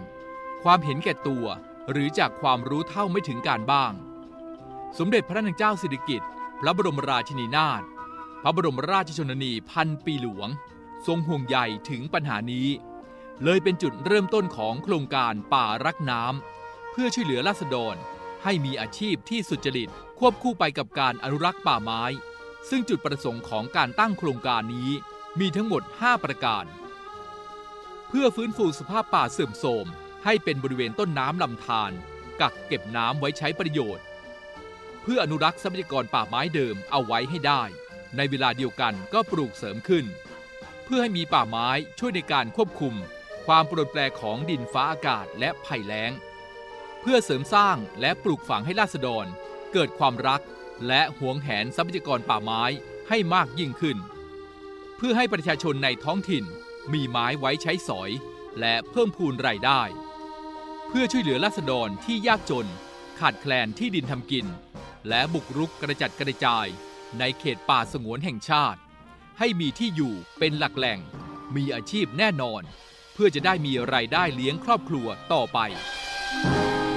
[0.62, 1.46] ความเห็นแก่ตัว
[1.90, 3.92] หรือจากความรู้เท่าไม่ถึงการบ้าง
[4.98, 6.28] สมเด็จพระนางเจ้าสิริกิติ์
[6.60, 7.82] พระบรมราชินีนาถ
[8.42, 10.48] พระบรมราชชนนีพันปีหลวง
[11.06, 11.56] ทรงห่วงใย
[11.90, 12.68] ถึงปัญหานี้
[13.42, 17.96] เลยเป็นจุดเริ่มต้นของโครงการป่ารักน้ำเพื่อช่วยเหลือราษฎร
[18.44, 22.02] ให้มีอาชีพที่สุจริตควบคู่ไปกับการอนุรักษ์ป่าไม้
[22.70, 24.90] ซึ่งจุดประสงค์ของการตั้งโครงการนี้
[25.40, 26.64] มีทั้งหมด 5 ประการ
[28.08, 29.86] เพื่อฟื้นฟูสภาพป่าเสื่อมโทรม
[30.24, 31.92] ให้เป็นบริเวณต้นน้ำลำธาร
[32.40, 34.04] กักเก็บน้ำไว้ใช้ประโยชน์
[35.02, 37.62] เพื่ออนุรักษ์ทรัพยากรป่าไม้เดิมเอาไว้ให้ได้
[38.16, 40.04] ในเวลาเดียวกันก็ปลูกเสริมขึ้น
[40.84, 41.68] เพื่อให้มีป่าไม้
[41.98, 42.94] ช่วยในการควบคุม
[43.46, 46.12] ความปรนแปรของดินฟ้าอากาศและภัยแล้ง
[47.04, 49.26] เพื่อเสริมสร้างและปลูกฝังให้ราษฎร
[49.72, 50.42] เกิดความรัก
[50.88, 52.62] และหวงแหนทรัพยากรป่าไม้
[53.08, 53.98] ให้มากยิ่งขึ้น
[54.96, 56.44] เพื่อให้ประชาชนในท้องถิ่น
[56.92, 58.10] มีไม้ไว้ใช้สอย
[58.60, 59.82] และเพิ่มพูนรายได้
[60.88, 62.68] เพื่อช่วยเหลือราษฎรที่ยากจน
[63.18, 64.46] ขาดแคลนที่ดินทำกิน
[65.08, 66.66] และบุกรุกกระจัดกระจาย
[67.18, 68.80] ในเขตป่าสงวนแห่งชาติ
[69.38, 71.00] ให้มีที่อยู่เป็นหลักแหล่ง
[71.56, 72.62] มีอาชีพแน่นอน
[73.14, 75.58] เพื่อจะได้มีรายได้เลี้ยงครอบครัวต่อไป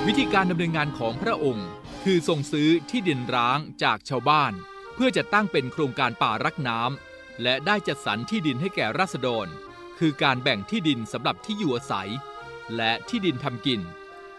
[0.09, 1.67] วิธีการดำเนินงานของพระองค์
[2.03, 4.53] คือส่งซื้อที่ดินร้างจากชาวบ้าน
[4.93, 9.47] เพื่อจะตั้งเป็นโครงการป่ารักน้ำและได้จัดสรรที่ดินให้แก่ราษฎร
[9.99, 12.09] คือการแบ่งที่ดินสำหรับที่อยู่อาศัย
[12.75, 13.81] และที่ดินทำกิน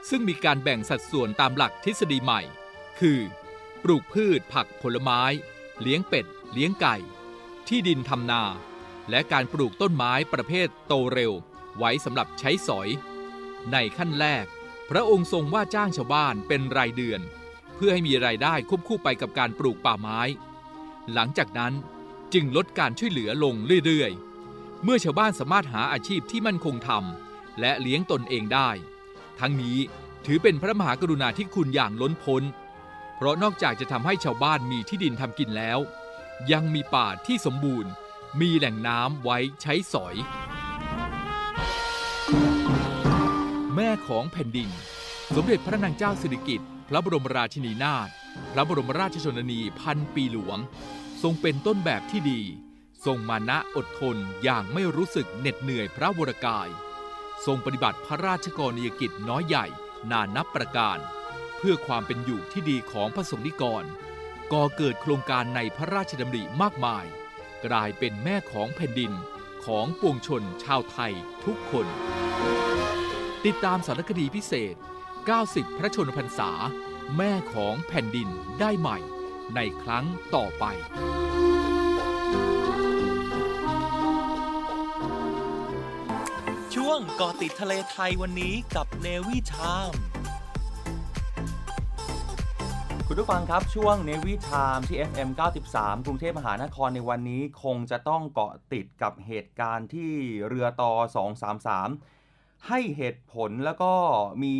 [0.08, 2.40] ซึ่งมีการแบ่งสัดส่วนตามหลักทฤษฎีใหม่
[3.00, 3.18] คือ
[3.82, 5.22] ปลูกพืชผักผลไม้
[5.82, 6.96] เลี้ยงเป็ด เลี้ยงไก่
[7.68, 8.42] ที่ดินทำนา
[9.10, 11.32] และการปลูกต้นไม้ประเภทโตเร็ว
[11.78, 12.88] ไว้สำหรับใช้สอย
[13.72, 14.46] ในขั้นแรก
[14.91, 17.20] พระองค์ทรงว่าจ้างชาวบ้านเป็นรายเดือน
[17.74, 20.20] เพื่อให้มีรายได้ควบคู่ไปกับการปลูกป่าไม้
[21.12, 21.72] หลังจากนั้น
[22.32, 23.55] จึงลดการช่วยเหลือลง
[23.87, 28.70] เรื่อยๆ เมื่อชาวบ้านสามารถหาอาชีพที่มั่นคงทำและเลี้ยงตนเองได้
[29.41, 29.78] ทั้งนี้
[30.26, 32.43] ถือเป็นพระมหากรุณาธิคุณอย่างล้นพ้น
[33.16, 35.78] เพราะนอกจากจะทำให้ชาวบ้านมีที่ดินทำกินแล้ว
[36.53, 37.91] ยังมีป่าที่สมบูรณ์
[38.41, 40.16] มีแหล่งน้ำไว้ใช้สอย
[43.77, 44.70] แม่ของแผ่นดิน
[45.37, 48.09] สมเด็จพระนางเจ้าสิริกิติ์พระบรมราชินีนาถ
[48.53, 50.59] พระบรมราชชนนีพันปีหลวง
[51.22, 52.41] ทรงเป็นต้นแบบที่ดี
[53.05, 56.68] ทรงมานะอดทนอย่างไม่รู้สึกเหน็ดเหนื่อยพระวรกาย
[57.47, 59.66] ทรงปฏิบัติพระราชกรณียกิจน้อยใหญ่
[60.11, 60.99] นานับประการ
[61.57, 63.85] เพื่อความเป็นอยู่ที่ดีของพระสงฆ์นิกร
[64.53, 67.05] ก่อเกิดโครงการในพระราชดำริมากมาย
[67.66, 69.12] กลายเป็นแม่ของแผ่นดิน
[69.64, 71.12] ของปวงชนชาวไทย
[71.45, 71.87] ทุกคน
[73.47, 74.74] ติดตามสารคดีพิเศษ
[75.26, 76.51] 90 พระชนมพรรษา
[77.16, 78.28] แม่ของแผ่นดิน
[78.61, 78.99] ได้ใหม่
[79.55, 80.64] ในครั้งต่อไป
[86.74, 89.90] ช่วงเกาะติดทะเลไทยวันนี้กับเนวิชาม
[93.07, 95.30] คุณผู้ฟังครับ ช่วงเนวิชามที่ FM
[95.68, 100.12] 93 กรุงเทพมหานครในวันนี้คงจะต้องเกาะติดกับเหตุการณ์ที่
[100.49, 100.92] เรือต่อ
[101.97, 102.15] 233
[102.68, 103.92] ให้เหตุผลแล้วก็
[104.42, 104.54] มี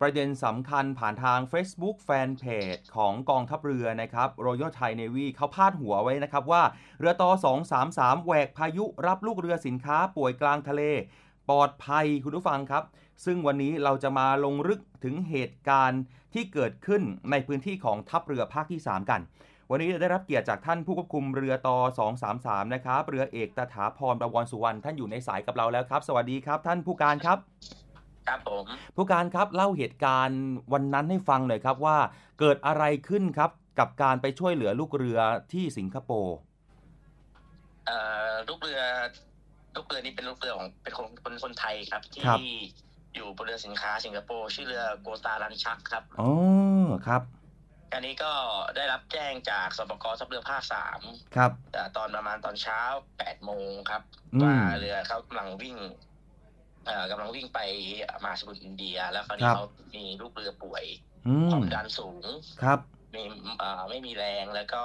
[0.00, 6.62] ประเด็นสำคัญผ่านทาง Facebook Fanpage ของกองทัพเรือนะครับ Royal Thai Navy เขาพาดหัวไว้นะครับว่า
[6.98, 7.30] เรือต่อ
[7.78, 10.82] 233 แหวกพายุรับลูกเรือสินค้าป่วยกลางทะเล
[11.48, 12.84] ปลอดภัยคุณผู้ฟังครับ
[13.24, 16.02] ซึ่งวันนี้เราจะมาลงลึกถึงเหตุการณ์
[16.34, 19.20] ที่เกิดขึ้นในพื้นที่ของทัพเรือภาคที่ 3 กัน
[19.70, 21.76] วันนี้ได้รับเกียรติจากท่านผู้ควบคุมเรือต่อ
[22.26, 27.38] 233 นะครับ เรือเอกตถาพรประวรสุวรรณท่านอยู่ในสายกับเราแล้วครับ สวัสดีครับ ท่านผู้การครับ
[28.28, 28.64] ครับผม
[28.96, 30.42] ผู้การครับเล่าเหตุการณ์
[30.72, 31.96] วันนั้นให้ฟังหน่อยครับว่า
[32.40, 35.18] เกิดอะไรขึ้นครับกับการไปช่วยเหลือลูกเรือ
[35.52, 36.36] ที่สิงคโปร์
[37.86, 37.98] เอ่
[38.30, 38.80] อลูกเรือ
[39.76, 42.38] ลูกเรือนี่เป็นลูกเรือของเป็นคนคนคนไทยครับ ที่ครับ
[43.14, 46.30] อยู่บนเรือสินค้าสิงคโปร์ชื่อเรือโกตารันชักครับอ๋อ
[47.06, 47.22] ครับ
[47.92, 48.32] อันนี้ก็
[48.76, 51.00] ได้รับแจ้งจากสปกทัพเรือภาคสาม
[51.36, 52.80] ครับเอ่อตอนประมาณตอนเช้า
[53.18, 54.02] แปดโมงครับ
[54.34, 55.76] อืมว่าเรือเขากำลังวิ่ง
[56.86, 57.60] เอ่อกำลังวิ่งไป
[58.22, 59.64] มหาสมุทรอินเดีย แล้วคราวนี้เขา
[59.94, 60.84] มีลูกเรือป่วย
[61.26, 62.24] อืความวามดันสูง
[62.62, 62.78] ครับ
[63.14, 63.22] มี
[63.58, 64.82] เอ่อไม่มีแรงแล้วก็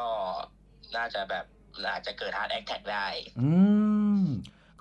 [0.96, 1.46] น่าจะแบบ
[1.92, 3.08] อาจจะเกิด heart attack ได้
[3.40, 3.50] อื
[4.22, 4.24] ม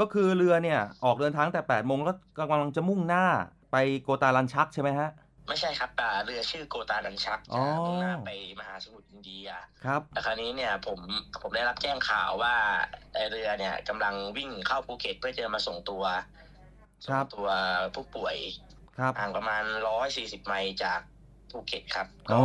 [0.01, 3.25] ก็คือเรือเนี่ย ออกเดินทางแต่8โมงแล้วก็กำลังจะมุ่งหน้า
[3.73, 5.11] ไปโกตาลันชักใช่ไหมฮะ
[5.51, 8.31] ไม่ใช่ครับอ่าเรือชื่อโกตาดันชักอ๋อจะมุ่งหน้าไป
[8.61, 9.49] มหาสมุทรอินเดีย
[9.85, 10.99] ครับแต่คราวนี้เนี่ยผม
[11.43, 12.55] ผมได้รับแจ้งข่าวว่า
[13.15, 16.05] ไอ้เรือเนี่ยกำลังวิ่งเข้าภูเก็ตเพื่อจะมาส่งตัว
[17.07, 17.49] ครับส่งตัว
[17.95, 18.37] ผู้ป่วย
[18.99, 21.01] ครับห่างประมาณร้อยสี่สิบไมล์จาก
[21.51, 22.45] ภูเก็ตครับอ๋อก็อ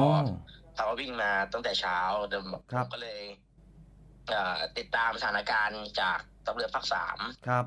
[0.76, 1.98] เขาก็วิ่งมาตั้งแต่เช้า
[2.30, 3.22] เดิมครับก็เลย
[4.30, 7.66] เอ่อติดตามสถานการณ์จากทัพเรือภาคสามครับ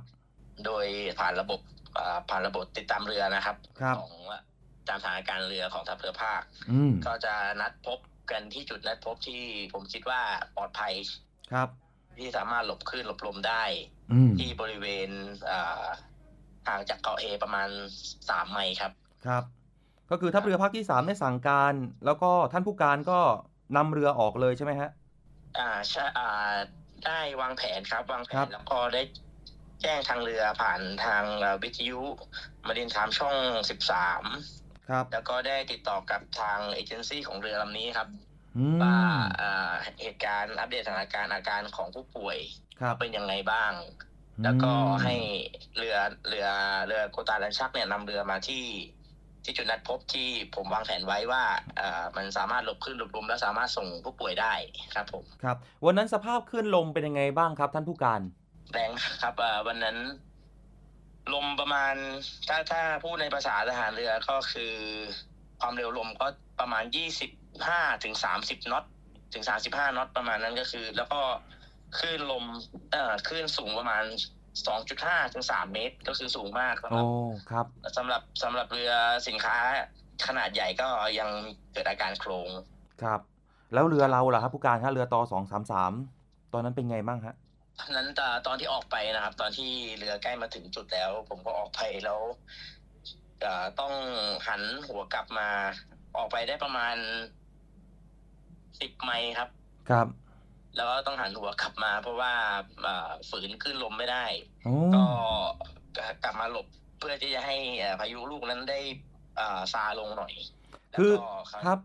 [0.64, 0.86] โดย
[1.18, 1.61] ผ่านระบบ
[1.95, 4.12] เอ่อผ่านระบบติดตามเรือนะครับครับของ
[4.89, 7.99] ตามสถานการณ์เรือของทัพเรือภาคอืมก็จะนัดพบ
[8.30, 10.20] กันที่จุดนัดพบที่ผมคิดว่า
[10.57, 10.95] ปลอดภัย
[11.53, 11.68] ครับ
[12.18, 13.64] ที่สามารถหลบคลื่นหลบลมได้
[14.12, 15.11] อืมที่บริเวณ
[15.47, 15.84] เอ่อ
[16.68, 17.68] ห่างจากเกาะเอประมาณ
[18.28, 18.93] สามไมล์ครับ
[19.26, 19.45] ครับ
[20.11, 21.74] ก็คือทัพเรือภาคที่3ได้สั่งการ
[22.05, 23.20] แล้วก็ท่านผู้การก็
[23.76, 24.91] นำเรือออกเลยใช่ไหมฮะ
[25.59, 26.55] อ่าใช่อ่า
[27.05, 29.03] ได้วางแผนครับ วางแผครันบแล้วก็ได้
[29.82, 32.01] แจ้งทางเรือผ่านทางเอ่อวิทยุ
[32.66, 33.36] มาดินทามช่อง
[33.70, 34.24] สิบสาม
[34.89, 38.09] ครับ แล้วก็ได้ติดต่อกับทางเอเจนซี่ของเรือลำนี้ครับ
[38.57, 38.97] อืมว่า
[39.36, 39.72] เอ่อ
[40.03, 42.39] เหตุการณ์อัปเดตสถานการณ์อาการของผู้ป่วย
[42.80, 43.72] ครับเป็นยังไงบ้าง
[44.45, 45.14] แล้วก็อืมให้
[45.76, 45.97] เรือ
[46.28, 46.49] เรือ
[46.86, 48.64] เรือโกตาลันชักเนี่ยนำเรือมาที่
[49.45, 51.43] ที่จุดนัดพบที่ผมวางแผนไว้ว่า
[51.76, 54.55] เอ่อมันสามารถหลบคลื่นหลบลมและสามารถส่งผู้ป่วยได้
[54.95, 58.20] ครับผมครับ วันนั้นสภาพคลื่นลมเป็นยังไงบ้างครับ ท่านผู้การ
[58.72, 58.91] แรง
[59.22, 59.97] ครับเอ่อวันนั้น
[61.35, 61.95] ลมประมาณ
[62.49, 64.74] ถ้าถ้าพูดในภาษาทหารเรือก็คือ
[65.61, 66.26] ความเร็วลมก็
[66.61, 67.31] ประมาณยี่สิบ
[67.68, 68.85] ห้าถึงสามสิบน็อต
[69.35, 71.20] ถึงสามสิบห้าน็อตประมาณนั้นก็คือ แล้วก็
[71.99, 72.45] คลื่นลม
[72.93, 74.05] เอ่อคลื่นสูงประมาณ
[74.66, 77.07] สองจุดห้าถึงสามเมตร ก็คือสูงมากสำหโอ้รับ
[77.51, 77.66] ครับ
[77.97, 78.93] สำหรับสำหรับเรือ
[79.29, 79.57] สินค้า
[80.26, 81.29] ขนาดใหญ่ก็ยัง
[81.72, 82.49] เกิดอาการโครง
[83.03, 83.20] ครับ
[83.74, 85.93] แล้วเรือเราล่ะครับผู้การครับเรือต่อสองสามสาม
[86.53, 87.37] ตอนนั้นเป็นไงบ้างฮะนั้น
[87.79, 88.07] ตอน
[88.47, 92.20] ตอนที่ออกไปนะครับ ตอนที่เรือใกล้มาถึงจุดแล้ว ผมก็ออกไปแล้ว
[93.41, 93.93] เอ่อต้อง
[94.47, 95.49] หันหัวกลับมา
[96.16, 96.97] ออกไปได้ประมาณ
[98.81, 99.49] สิบไมล์ครับ
[99.91, 100.07] ครับ
[100.76, 102.33] แล้วก็ต้องหันหัวกลับมา เพราะว่า
[102.83, 104.24] เอ่อฝืนขึ้นลมไม่ได้
[104.64, 105.05] โอ้ก็
[106.24, 106.66] กลับมาหลบ
[106.99, 108.81] เพื่อที่จะให้เอ่อพายุลูกนั้นได้
[109.37, 110.33] เอ่อซาลงหน่อย
[110.99, 111.79] คือแล้วก็ครับครับ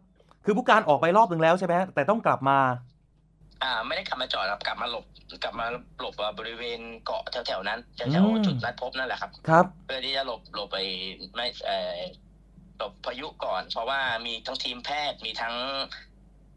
[0.46, 2.60] คือผู้การออกไปรอบหนึ่งแล้วใช่ไหมฮะแต่ต้องกลับมา
[3.64, 5.06] อ่า ไม่ได้กลับมาจอดครับกลับมาหลบ
[5.44, 5.66] กลับมา
[6.00, 10.78] หลบอะบริเวณเกาะแถวๆนั้นแถอืวมๆจุดนัดพบนั่นแหละครับ ครับเพื่อที่จะหลบหลบไป
[11.36, 12.00] ไม่เอ่อ
[12.78, 15.56] หลบพายุก่อน เพราะว่ามีทั้งทีมแพทย์มีทั้ง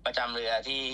[0.05, 0.85] ประจำเรือที่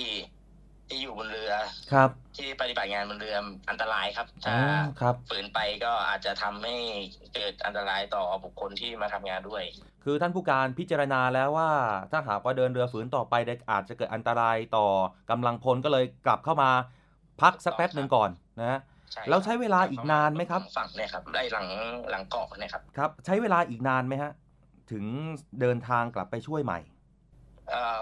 [0.89, 1.53] ที่อยู่บนเรือ
[1.93, 3.37] ครับ ที่ปฏิบัติงานบนเรือ
[3.71, 6.77] อันตรายครับอ๋ถ้าอครับฝืนไปก็อาจจะทำให้
[7.35, 9.63] เกิดอันตรายต่อบุคคลที่มาทำงานด้วย
[10.05, 11.71] คือท่านผู้การพิจารณาแล้วว่า
[12.13, 14.87] ถ้าหากว่าเดินเรือฝืนต่อไปเด็กอาจจะเกิดอันตรายต่อ
[15.31, 16.71] กำลังพลก็เลยกลับเข้ามา
[17.41, 18.31] พักสักแป๊บหนึ่งก่อน
[18.61, 18.81] นะฮะ
[19.13, 21.69] ใช่แล้วใช้เวลาอีกนานไหมครับฝั่งเนี่ยครับได้หลัง
[22.11, 24.33] หลังเกาะเนี่ยครับครับ ใช้เวลาอีกนานไหมฮะ
[24.93, 25.05] ถึง
[25.61, 27.02] เดินทางกลับไปช่วยใหม่เอ่อ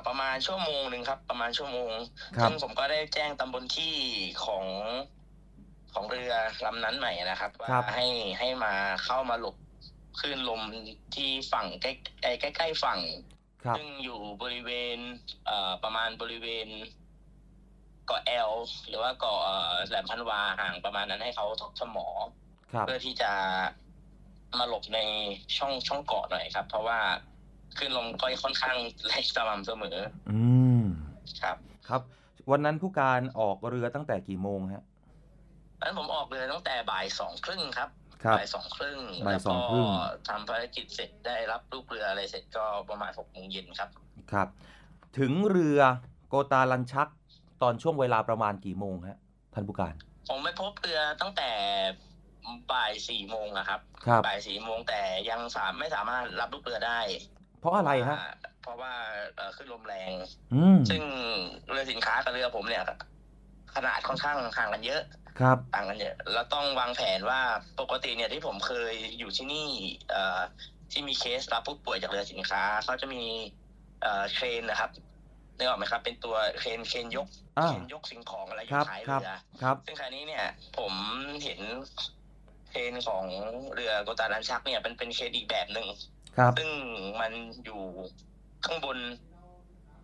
[0.06, 1.90] ประมาณชั่วโมงหนึ่งครับ ประมาณชั่วโมง
[2.36, 3.94] ครับซึ่งผมก็ได้แจ้งตำบลที่
[4.44, 4.64] ของ
[5.94, 6.32] ของเรือ
[6.64, 8.06] ลำนั้นใหม่นะครับครับว่าให้
[8.38, 8.72] ให้มา
[9.04, 9.56] เข้ามาหลบ
[10.20, 10.62] คลื่นลม
[11.14, 11.92] ที่ฝั่งใกล้
[12.22, 13.00] ใกล้ใกล้ๆฝั่ง
[13.64, 14.98] ครับซึ่งอยู่บริเวณ
[15.46, 16.68] เอ่อประมาณบริเวณ
[18.06, 18.50] เกาะแอล
[18.88, 22.06] หรือว่าเกาะเอ่อแหลมพันวาห่างประมาณนั้นให้เขาทดสมอ
[22.72, 23.32] ครับเพื่อที่จะ
[24.58, 24.98] มาหลบใน
[25.56, 26.98] ช่องช่องเกาะหน่อยครับ เพราะว่า
[27.78, 29.96] คลื่นลมก็ค่อนข้างแรงสม่ำเสมอ
[30.30, 30.40] อื
[30.82, 30.84] ม
[31.42, 31.56] ครับ
[31.88, 32.02] ครับ
[32.50, 34.84] วันนั้นผู้การออกเรือตั้งแต่กี่โมงฮะ
[35.82, 37.90] นั้นผมออกเรือตั้งแต่บ่ายสองครึ่งครับ
[38.24, 39.86] ครับบ่ายสองครึ่งบ่ายแล้วสอก็งครึ่ง
[40.28, 43.90] ทำภารกิจเสร็จได้รับลูกเรืออะไรเสร็จก็ประมาณหกโมงเย็นครับ
[44.32, 44.48] ครับ
[45.18, 45.80] ถึงเรือ
[46.28, 47.08] โกตาลันชัก
[47.62, 49.18] ตอนช่วงเวลาประมาณกี่โมงฮะ
[49.54, 49.94] ท่านผู้การ
[50.28, 51.50] ผมไปพบเรือตั้งแต่
[52.72, 55.00] บ่ายสี่โมงอะครับครับบ่ายสี่โมงแต่
[55.30, 57.00] ยังสามไม่สามารถรับลูกเรือได้
[57.60, 58.18] เพราะอะไรฮะ
[58.62, 58.92] เพราะว่า
[59.36, 60.12] เอ่อขึ้นลมแรง
[60.54, 61.02] อืมซึ่ง
[61.70, 62.84] เรือสินค้ากับเรือผมเนี่ย
[63.74, 65.02] ขนาดค่อนข้างห่างกันเยอะ
[65.40, 67.40] ครับต่างกันเยอะแล้วต้องวางแผนว่า
[67.80, 69.68] ปกติเนี่ยที่ผมเคยอยู่ที่นี่
[70.10, 70.40] เอ่อ
[70.92, 73.22] ที่มีเคสรับผู้ป่วยจากเรือสินค้าเขาจะมี
[74.02, 74.90] เอ่อเครนนะครับ
[75.56, 80.44] นึกออกไหมครับ เป็นตัวเครนเครนยกอ่าเครนยกสิ่งของอะไรอครัยู่บท้ายครับเรือครับ ซึ่งคราวนี้เนี่ย
[80.78, 80.92] ผม
[81.44, 81.60] เห็น
[82.68, 83.24] เครนของ
[83.74, 85.86] เรือโกตาลันชักเนี่ยเป็นเป็นเครนอีกแบบหนึ่ง
[86.40, 86.70] ครับซึ่ง
[87.20, 87.32] มัน
[87.64, 87.82] อยู่
[88.64, 88.98] ข้างบน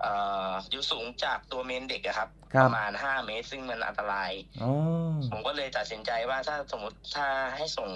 [0.01, 0.13] เอ่
[0.51, 4.33] ออยู่สูงจากตัวเมนเด็กอะครับครัปบระมาณห้าเมตร ซึ่งมันอันตราย
[4.63, 4.71] อ๋อ
[5.31, 7.27] ผมก็เลยตัดสินใจว่าถ้าสมมติถ้า
[7.57, 7.91] ให้ส่ง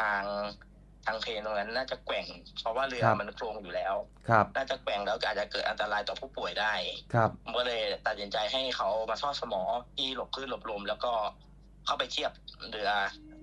[0.00, 0.22] ทาง
[1.06, 2.26] ทางเพลนตรงนั้นน่าจะแกว่ง
[2.60, 3.94] เพราะว่าเรือมันโครงอยู่แล้ว
[4.28, 6.72] ครับ น่าจะแกว่งแล้วก็อาจจะเกิดอันตรายต่อผู้ป่วยได้
[7.14, 9.62] ครับผมก็เลยตัดสินใจให้เขามาทอดสมอ
[9.96, 11.12] ที่หลบคลื่นหลบลมแล้วก็
[11.86, 12.30] เข้าไปเทียบ
[12.70, 12.90] เรือ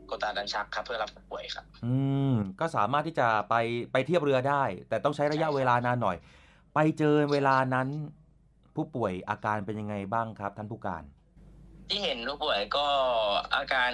[0.05, 1.95] โกตาดันชักครับ เพื่อรับผู้ป่วยครับ อื
[2.31, 3.55] ม ก็สามารถที่จะไป
[3.91, 6.17] ไปเทียบเรือได้ แต่ต้องใช้ระยะใช่ครับเวลานานหน่อย
[6.73, 7.87] ไปเจอเวลานั้น
[8.75, 11.03] ผู้ป่วยอาการเป็นยังไงบ้างครับ ท่านผู้การ
[11.89, 12.87] ที่เห็นผู้ป่วยก็
[13.55, 13.91] อาการ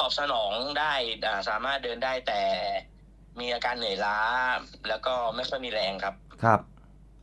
[0.00, 0.92] ตอบสนองได้
[1.26, 2.40] อ่าสามารถเดินได้แต่
[3.40, 4.18] มีอาการเหนื่อยล้า
[4.88, 6.60] แล้วก็ไม่ค่อยมีแรงครับ ครับ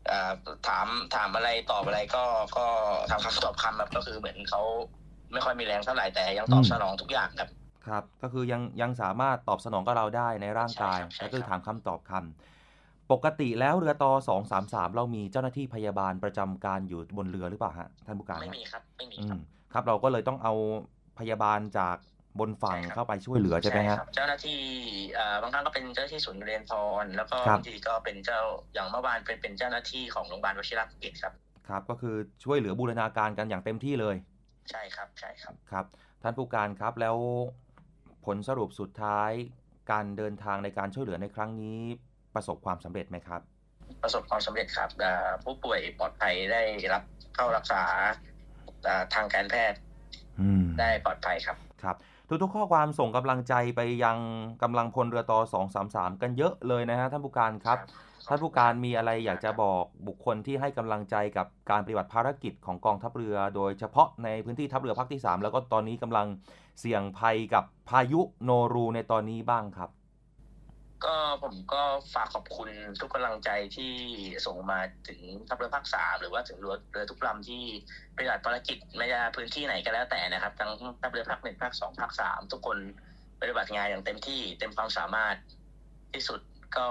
[0.09, 0.31] อ่า
[0.67, 2.25] ถามถามอะไรตอบอะไรก็
[2.57, 2.67] ก็
[3.11, 4.61] ทำคำตอบคำแบบก็คือเหมือนเขา
[5.31, 7.49] ไม่ค่อยมีแรงเท่าไหร่แต่ยังตอบอืมสนองทุกอย่างครับ
[7.87, 19.41] ครับ ก็คือยังยังสามารถตอบสนองกับเราได้ในร่างกายใช่ครับใช่แล้วก็ครับถามคำตอบคำปกติแล้วเรือต่อสองสามสามเรามีเจ้าหน้าที่พยาบาลประจำการอยู่บนเรือหรือเปล่าฮะท่านผู้การไม่ฮะมีครับไม่มีอืครัมบ
[19.73, 20.53] ครับ เราก็เลยต้องเอา
[21.19, 21.97] พยาบาลจาก
[22.39, 24.59] บนฝั่งใช่ครับเข้าไปช่วยเหลือใช่ไหมฮะครับเจ้าหน้าที่
[25.17, 26.71] อ่าบางครั้งก็เป็นเจ้าหน้าที่ศูนย์เรียนพ
[27.03, 28.41] รแล้วก็ครับบางทีก็เป็นเจ้า
[28.73, 31.33] อย่างเมื่อวานเป็นเป็นเจ้าหน้าที่ของโรงพยาบาลวชิรภูเก็ตครับ
[31.69, 34.15] ครับก็คือช่วยเหลือบูรณาการกันอย่างเต็มที่เลย
[34.69, 35.85] ใช่ครับใช่ครับครับ
[36.23, 37.15] ท่านผู้การครับแล้ว
[38.25, 39.31] ผลสรุปสุดท้าย
[39.91, 41.79] การเดินทางในการช่วยเหลือในครั้งนี้
[42.35, 43.41] ประสบความสำเร็จไหมครับ
[44.03, 46.61] ประสบความสำเร็จครับอ่าผู้ป่วยปลอดภัยได้
[46.93, 47.03] รับ
[47.35, 47.83] เข้ารักษา
[48.87, 49.79] อ่าทางการแพทย์
[50.39, 51.95] อืมได้ปลอดภัยครับครับ
[52.41, 54.17] ทุกๆข้อความส่งกำลังใจไปยัง
[54.63, 55.39] กำลังพลเรือต่อ
[55.81, 57.77] 233 กันเยอะเลยนะฮะท่านผู้การครับ
[58.27, 66.27] ท่านผู้การมีอะไรอยากจะบอกบุคคลที่ให้กำลังใจกับการปฏิบัติภารกิจของกองทัพเรือ โดยเฉพาะในพื้นที่ทัพเรือภาคที่ 3 แล้วก็ตอนนี้กำลัง
[66.79, 69.89] เสี่ยงภัยกับพายุโนรูในตอนนี้บ้างครับ
[71.05, 73.93] ก็ผมก็ฝากขอบคุณทุกกำลังใจที่
[74.45, 77.63] ส่งมาถึงทัพเรือภาคสามหรือว่าถึงเรือเรือทุกลำที่
[78.15, 82.77] ปฏิบัติภารกิจไม่ว่าพื้นที่ไหนก็แล้วแต่นะครับทั้งทัพเรือภาคหนึ่งภาคสองภาคสามทุกคน
[83.41, 85.35] ปฏิบัติงานอย่างเต็มที่เต็มความสามารถ
[86.13, 86.39] ที่สุด
[86.77, 86.87] ก็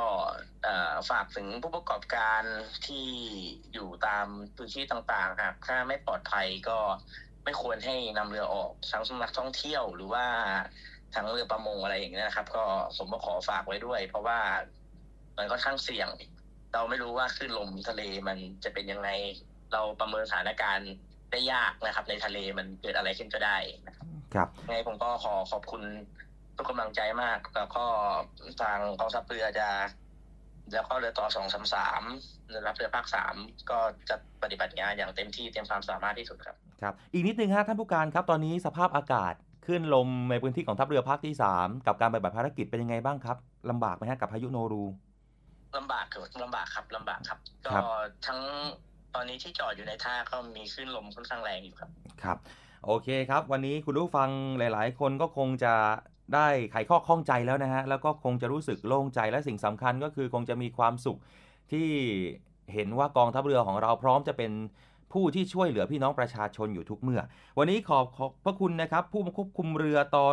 [0.65, 2.43] เอ่อฝากถึงผู้ประกอบการ
[2.87, 3.07] ที่
[3.73, 4.27] อยู่ตาม
[4.57, 6.79] พื้นที่ต่างๆหากถ้าไม่ปลอดภัยก็
[7.45, 10.27] ไม่ควรให้นำเรือออกทั้งสำหรับท่องเที่ยวหรือว่า
[11.15, 12.65] ทั้งเรือประมงอะไรอย่างเงี้ยนะครับ ก็
[12.97, 14.39] ผมก็ขอฝากไว้ด้วย เพราะว่า
[15.37, 16.09] มันค่อนข้างเสี่ยง
[16.73, 19.09] เราไม่รู้ว่าคลื่นลมทะเลมันจะเป็นยังไง
[19.73, 20.91] เราประเมินสถานการณ์
[21.31, 23.57] ได้ยากนะครับ ในทะเลมันเกิดอะไรขึ้นก็ได้
[23.87, 25.83] นะครับครับยังไงผมก็ขอขอบคุณ
[26.59, 27.85] ทุกกำลังใจมากแล้วก็
[28.61, 29.69] ทางกองทัพเรือจะ
[30.73, 32.03] แล้วก็เรือต่อสองสามสาม
[32.67, 33.35] รับเรือภาคสาม
[33.71, 33.79] ก็
[34.09, 39.35] จะปฏิบัติงานอย่างเต็มที่เต็มความสามารถที่สุดครับครับ อีกนิดนึงฮะท่านผู้การครับตอนนี้สภาพอากาศ
[39.67, 43.37] ขึ้นลมในพื้นที่ของทัพเรือภาคที่3กับการปฏิบัติภารกิจเป็นยังไงบ้างครับ
[43.71, 44.85] ลำบากไหมฮะกับพายุโนรู
[45.77, 47.85] ลำบากครับลำบากครับลำบากครับ ก็ครับ
[48.27, 48.41] ทั้ง
[49.15, 51.91] ตอนนี้ที่จอดอยู่ในท่าก็มีคลื่นลมค่อนข้างแรงอยู่ครับ
[52.23, 52.39] ครับ
[52.87, 54.29] โอเคครับ วันนี้คุณผู้ฟัง
[54.59, 55.75] หลาย ๆ คนก็คงจะ
[56.35, 61.19] ได้ไขข้อข้องใจแล้วนะฮะ แล้วก็คงจะรู้สึกโล่งใจและสิ่งสำคัญก็คือคงจะมีความสุข
[61.73, 61.89] ที่
[62.75, 64.53] เห็นว่ากองทัพเรือของเราพร้อมจะเป็น
[65.15, 67.21] ผู้ที่ช่วยเหลือพี่น้องประชาชนอยู่ทุกเมื่อ
[67.59, 70.27] วันนี้ขอบขอบพระคุณนะครับ ผู้ควบคุมเรือต่อ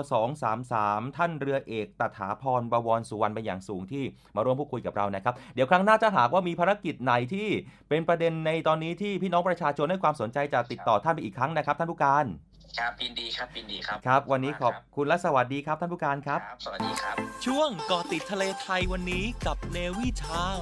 [0.55, 4.03] 233 ท่านเรือเอกตถาพรบวรสุวรรณเป็นอย่างสูงที่
[4.35, 7.47] มาร่วมพูดคุยกับเรานะครับ เดี๋ยวครั้งหน้าจะหากว่ามีภารกิจไหนที่
[7.89, 12.25] เป็นประเด็นในตอนนี้ที่พี่น้องประชาชนให้ความสนใจจะติดต่อท่านไปอีกครั้งนะครับ ท่านผู้การ
[12.79, 17.15] ครับยินดีครับยินดีครับครับ วันนี้ขอบคุณและสวัสดีครับท่านผู้การครับครับสวัสดีครับ
[17.45, 20.61] ช่วงเกาะติดทะเลไทยวันนี้กับเนวิชาม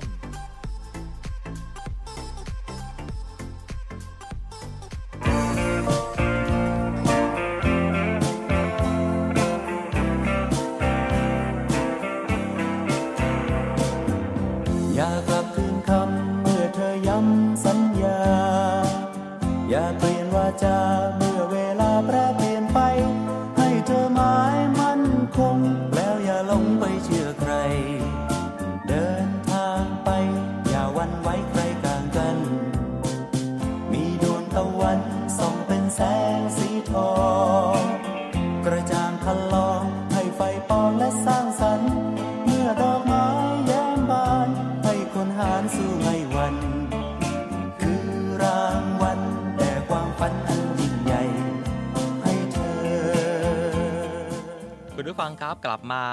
[55.06, 56.06] คุณผู้ฟังครับกลับมา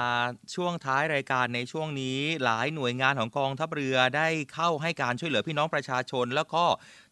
[0.55, 6.65] ช่วงท้ายรายการในช่วงนี้ หลายหน่วยงานของกองทัพเรือได้เข้าให้การช่วยเหลือพี่น้องประชาชน แล้วก็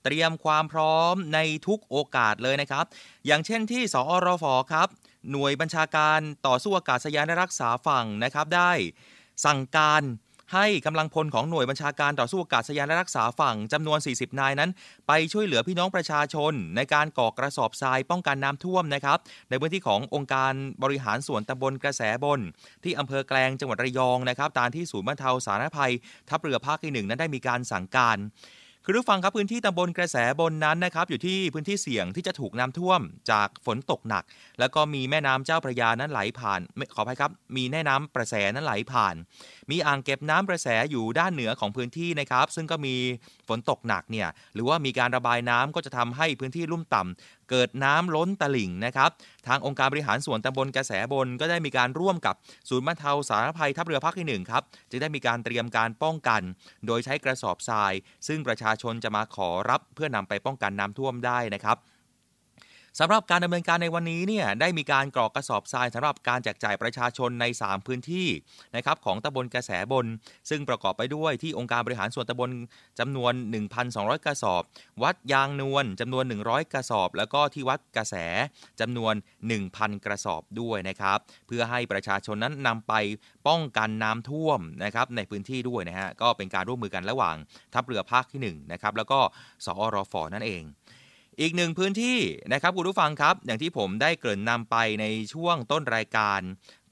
[0.04, 2.86] เตรียมความพร้อมในทุกโอกาสเลยนะครับ
[3.26, 4.88] อย่างเช่นที่สอรฟครับ
[5.32, 8.72] หน่วยบัญชาการต่อสู้อากาศยานรักษาฝั่งนะครับได้
[9.46, 10.02] สั่งการ
[10.54, 14.70] ให้กำลังพลของหน่วยบัญชาการต่อสู้อากาศยานและรักษาฝั่งจำนวน 40 นายนั้น
[15.08, 19.18] ไปช่วยเหลือพี่น้องประชาชน ในการก่อกระสอบทรายป้องกันน้ำท่วมนะครับ
[19.50, 22.40] ในพื้นที่ขององค์การบริหารส่วนตำบลกระแสบน
[22.84, 25.94] ที่อำเภอแกลงจังหวัดระยองนะครับตามที่ศูนย์บรรเทาสาธารณภัย
[26.30, 28.20] ทัพเรือภาคที่หนึ่งนั้นได้มีการสั่งการ
[28.86, 34.24] คือผู้ฟังครับพื้นที่ตำบลกระแสบนนั้นนะครับอยู่ที่พื้นที่เสี่ยงที่จะถูกน้ำท่วมจากฝนตกหนัก
[34.60, 36.60] แล้วก็มีแม่น้ำเจ้าพระยานั้นไหลผ่าน
[36.94, 39.16] ขออภัยครับ มีแม่น้ำประแสนั้นไหลผ่าน
[39.70, 42.96] มีอ่างเก็บน้ำประแสอยู่ด้านเหนือของพื้นที่นะครับ ซึ่งก็มี
[43.48, 49.10] ฝนตกหนักเนี่ยหรือว่ามีการระบายน้ำก็จะทำให้พื้นที่ลุ่มต่ำเกิดน้ำล้นตลิ่งนะครับ
[49.48, 52.36] ทางองค์การบริหารส่วนตำบลกระแสบนก็ได้มีการร่วมกับ
[52.70, 56.42] ศูนย์บรรเทาสาธารณภัยทัพเรือภาคที่หนึ่งครับจึงได้มีการเตรียมการป้องกัน
[56.86, 57.94] โดยใช้กระสอบทราย
[58.28, 61.78] ซึ่งประชาชนจะมาขอรับเพื่อนำไปป้องกันน้ำท่วมได้นะครับ
[63.02, 68.28] สำหรับการดำเนินการในวันนี้เนี่ยได้มีการกรอกกระสอบทรายสำหรับการแจกจ่ายประชาชนใน 3 พื้นที่
[68.76, 70.06] นะครับของตำบลกระแสบน
[70.50, 72.50] ซึ่งประกอบไปด้วยที่องค์การบริหารส่วนตำบล
[73.00, 73.34] จำนวน
[73.80, 74.62] 1,200 กระสอบ
[75.04, 78.16] วัดยางนวลจำนวน 100 กระสอบ แล้วก็ที่วัดกระแส
[78.80, 79.14] จำนวน
[79.60, 82.94] 1,000 กระสอบด้วยนะครับเพื่อให้ประชาชนนั้นนำไป
[83.48, 87.36] ป้องกันน้ำท่วมนะครับในพื้นที่ด้วยนะฮะก็เป็นการร่วมมือกันระหว่าง
[87.74, 89.20] ทัพเรือภาคที่1นะครับแล้วก็
[89.66, 90.64] สอรฟนั่นเอง
[91.42, 92.18] อีกหนึ่งพื้นที่
[92.54, 96.42] นะครับคุณผู้ฟังครับ อย่างที่ผมได้เกริ่นนำไปในช่วงต้นรายการ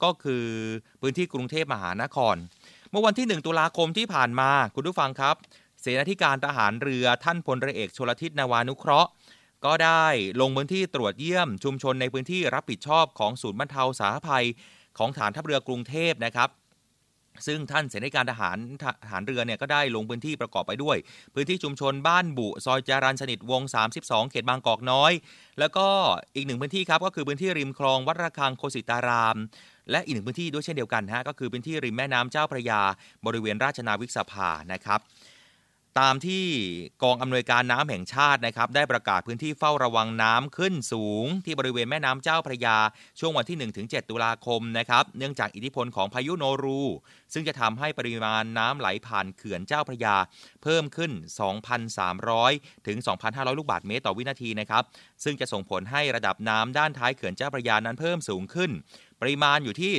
[0.02, 0.46] ก็คือ
[1.00, 2.36] พื้นที่กรุงเทพมหานคร
[2.90, 5.36] เมื่อวันที่ 1 ตุลาคมที่ผ่านมาคุณผู้ฟังครับ
[5.80, 9.10] เสนาธิการทหารเรือท่านพลเรือเอกชลทิศนาวานุเคราะห์
[9.64, 10.06] ก็ได้
[10.40, 14.46] ลงพื้นที่ตรวจเยี่ยมชุมชนในพื้นที่รับผิดชอบของศูนย์บรรเทาสาธารณภัย
[14.98, 16.48] ของฐานทัพเรือกรุงเทพนะครับ
[17.46, 18.58] ซึ่งท่านเสนาธิการทหาร
[19.04, 20.96] ทหารเรือเนี่ยก็ได้ลงพื้นที่ประกอบไปด้วย
[21.34, 23.62] พื้นที่ชุมชนบ้านบุซอยจารันสนิทวง
[23.96, 25.12] 32 เขตบางกอกน้อย
[25.58, 25.86] แล้วก็
[26.34, 29.36] อีกหนึ่งพื้นที่ครับก็คือพื้นที่ริมคลองวัดระฆังโคสิตาราม
[29.90, 32.80] และอีกหนึ่งพื้นที่ด้วยเช่นเดียวกันฮะก็คือพื้นที่ริมแม่น้ำเจ้าพระยา
[33.26, 35.00] บริเวณราชนาวิกสภานะครับ
[35.98, 36.44] ตามที่
[37.02, 42.76] กองอำนวยการน้ำแห่งชาตินะครับได้ประกาศพื้นที่เฝ้าระวังน้ำขึ้นสูง ที่บริเวณแม่น้ำเจ้าพระยา
[43.18, 46.82] ช่วงวันที่ 1-7 ตุลาคมนะครับเนื่องจากอิทธิพลของพายุโนรู
[47.32, 50.16] ซึ่งจะทำให้ปริมาณน้ำไหลผ่านเขื่อนเจ้าพระยา
[50.62, 51.12] เพิ่มขึ้น
[52.18, 54.82] 2,300 ถึง 2,500 ลูกบาศก์เมตรต่อวินาทีนะครับ
[55.24, 58.70] ซึ่งจะส่งผลให้ระดับน้ำด้านท้ายเขื่อนเจ้าพระยานั้นเพิ่มสูงขึ้น
[59.20, 59.92] ปริมาณอยู่ที่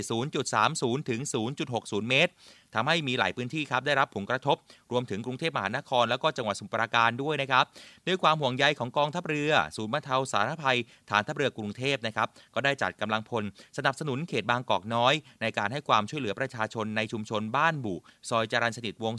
[0.52, 1.22] 0.30 ถึง
[1.66, 2.32] 0.60 เมตร
[2.76, 4.58] ทำให้มีหลายพื้นที่ครับได้รับผลกระทบ
[4.92, 7.66] รวมถึงกรุงเทพมหานคร แล้วก็จังหวัดสมุพรปราการด้วยนะครับ
[8.08, 10.78] ด้วยความห่วงใยของกองทัพเรือ ศูนย์บรรเทาสาธารณภัย
[11.10, 13.44] ฐานทัพเรือกรุงเทพนะครับก็ได้จัดกำลังพล
[13.78, 17.96] สนับสนุนเขตบางกอกน้อย ในการให้ความช่วยเหลือประชาชนในชุมชนบ้านบุ
[18.30, 19.14] ซอยจรัญสนิทวง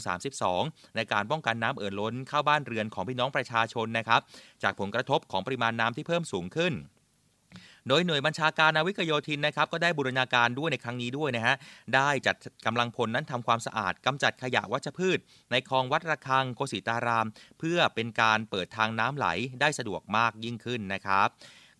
[0.47, 4.21] 32 ในการป้องกันน้ำเอ่อล้นเข้าบ้านเรือนของพี่น้องประชาชนนะครับ
[4.63, 6.75] จากผลกระทบของปริมาณน้ำที่เพิ่มสูงขึ้น
[7.87, 11.55] โดยหน่วยบัญชาการนาวิกโยธินนะครับก็ได้บูรณาการด้วยในครั้งนี้ด้วยนะฮะ
[11.95, 15.19] ได้จัดกำลังพลนั้นทำความสะอาดกำจัดขยะวัชพืช
[15.51, 17.27] ในคลองวัดระฆังโกสิตาราม
[17.59, 19.27] เพื่อเป็นการเปิดทางน้ำไหล
[19.61, 21.29] ได้สะดวกมากยิ่งขึ้นนะครับ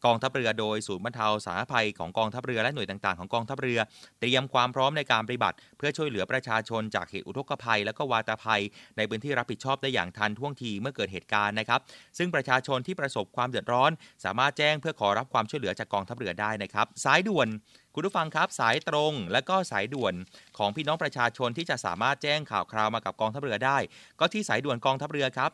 [0.06, 3.80] กองทัพเรือโดยศูนย์บรรเทาสาธารณภัยของกองทัพเรือและหน่วยต่างๆของกองทัพเรือ
[4.20, 8.62] เตรียมความพร้อมในการปฏิบัติ เพื่อช่วยเหลือประชาชนจากเหตุอุทกภัย และก็วาตภัย
[8.98, 11.80] ในพื้นที่รับผิดชอบได้อย่างทันท่วงทีเมื่อเกิดเหตุการณ์นะครับ
[12.18, 13.92] ซึ่งประชาชนที่ประสบความเดือดร้อน
[14.26, 17.48] สามารถแจ้งเพื่อขอรับความช่วยเหลือจากกองทัพเรือได้นะครับสายด่วน
[17.96, 20.14] คุณผู้ฟังครับสายตรงและก็สายด่วน
[20.58, 23.78] ของพี่น้องประชาชนที่จะสามารถแจ้งข่าวคราวมากับกองทัพเรือได้
[24.20, 25.52] ก็ที่สายด่วนกองทัพเรือครับ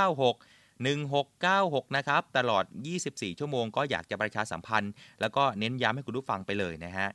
[0.00, 2.64] 1696 1696 นะครับ ตลอด
[3.02, 7.08] 24 ชั่วโมงก็อยากจะประชาสัมพันธ์ แล้วก็เน้นย้ำให้คุณผู้ฟังไปเลยนะฮะ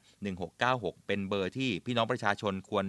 [0.52, 2.86] 1696 เป็นเบอร์ที่พี่น้องประชาชนควร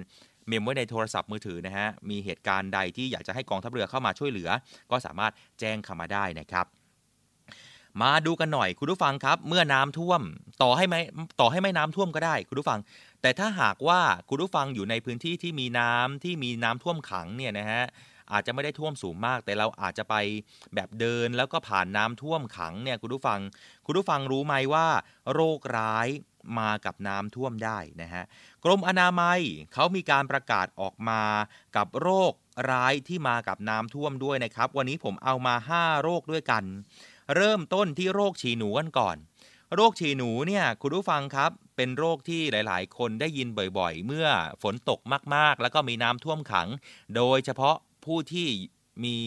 [0.49, 4.51] เมมไว้ในโทรศัพท์มือถือนะฮะ มีเหตุการณ์ใดที่อยากจะให้กองทัพเรือเข้ามาช่วยเหลือ
[4.91, 6.66] ก็สามารถแจ้งเข้ามาได้นะครับ
[8.03, 10.20] มาดูกันหน่อยคุณผู้ฟังครับ เมื่อน้ำท่วม
[10.62, 11.01] ต่อให้ไม่
[11.41, 12.81] ต่อให้ไม่น้ำท่วมก็ได้ คุณผู้ฟัง
[13.22, 17.85] แต่ถ้าหากว่าคุณผู้ฟังอยู่ในพื้นที่ที่มีน้ำที่มีน้ำท่วมขังเนี่ยนะฮะ
[18.33, 20.14] อาจจะไม่ได้ท่วมสูงมาก แต่เราอาจจะไป
[20.74, 23.41] แบบเดินแล้วก็ผ่านน้ำท่วมขังเนี่ยคุณผู้ฟัง
[23.87, 24.87] คุณผู้ฟังรู้ไหมว่า
[25.33, 26.09] โรคร้าย
[26.59, 28.24] มากับน้ำท่วมได้นะฮะ
[28.64, 29.41] กรมอนามัย
[29.72, 31.22] เขามีการประกาศออกมา
[31.77, 32.33] กับโรค
[32.70, 36.64] ร้ายที่มากับน้ำท่วมด้วยนะครับ วันนี้ผมเอามา 5 โรคด้วยกัน
[37.37, 39.16] เริ่มต้นที่โรคฉี่หนูกันก่อน
[39.74, 43.49] โรคฉี่หนูเนี่ยคุณผู้ฟังครับ เป็นโรคที่หลาย ๆ คนได้ยิน
[43.79, 44.27] บ่อย ๆ เมื่อ
[44.62, 45.01] ฝนตก
[45.35, 46.68] มาก ๆ แล้วก็มีน้ำท่วมขัง
[47.16, 48.48] โดยเฉพาะ ผู้ที่
[49.04, 49.18] มี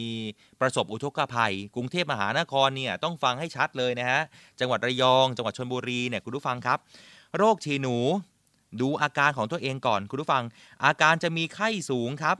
[0.59, 4.21] ประสบอุทกภัย กรุงเทพมหานครเนี่ยต้องฟังให้ชัดเลยนะฮะ
[4.59, 6.80] จังหวัดระยอง จังหวัดชลบุรีเนี่ยคุณผู้ฟังครับ
[7.38, 7.97] โรคฉี่หนู
[8.82, 10.43] ดูอาการของตัวเองก่อนคุณผู้ฟัง
[10.86, 12.38] อาการจะมีไข้สูงครับ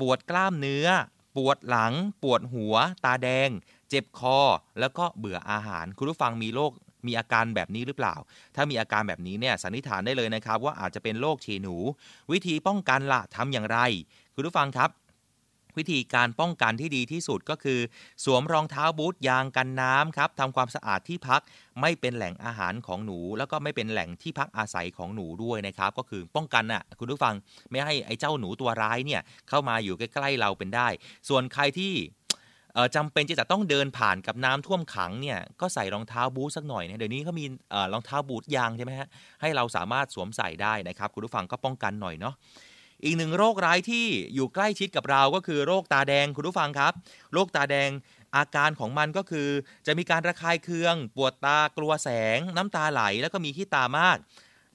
[0.00, 0.86] ปวดกล้ามเนื้อ
[1.36, 1.92] ปวดหลัง
[2.22, 3.50] ปวดหัว ตาแดง
[3.88, 4.38] เจ็บคอ
[4.80, 6.72] แล้วก็เบื่ออาหาร คุณผู้ฟังมีโรค
[7.06, 8.14] มีอาการแบบนี้หรือเปล่า
[8.54, 11.76] ถ้ามีอาการแบบนี้เนี่ยสันนิษฐานได้เลยนะครับ ว่าอาจจะเป็นโรคฉี่หนู
[12.32, 13.78] วิธีป้องกันล่ะทำอย่างไร
[14.34, 14.90] คุณผู้ฟังครับ
[15.78, 17.80] วิธีการป้องกันที่ดีที่สุดก็คือ
[18.24, 21.40] สวมรองเท้าบูทยางกันน้ำครับทำความสะอาดที่พัก
[21.80, 27.34] ไม่เป็นแหล่งอาหารของหนู แล้วก็ไม่เป็นแหล่งที่พักอาศัยของหนูด้วยนะครับ ก็คือป้องกันน่ะคุณผู้ฟัง
[27.70, 30.88] ไม่ให้ไอ้เจ้าหนูตัวร้ายเนี่ยเข้ามาอยู่ใกล้ๆเราเป็นได้
[31.28, 31.94] ส่วนใครที่
[32.96, 37.44] จำเป็นจะต้องเดินผ่านกับน้ำท่วมขังเนี่ยก็ใส่รองเท้าบูทสักหน่อยนะเดี๋ยวนี้เขามี
[37.92, 39.08] รองเท้าบูทยางใช่ไหมฮะ
[39.40, 42.34] ให้เราสามารถสวมใส่ได้นะครับคุณผู้ฟังก็ป้องกันหน่อยเนาะ
[43.04, 46.92] อีกหนึ่งโรคร้ายที่อยู่ใกล้ชิดกับเราก็คือโรคตาแดงคุณผู้ฟังครับ
[47.32, 47.90] โรคตาแดง
[48.36, 49.48] อาการของมันก็คือ
[49.86, 54.18] จะมีการระคายเคือง ปวดตากลัวแสง น้ำตาไหลแล้วก็มีขี้ตามาก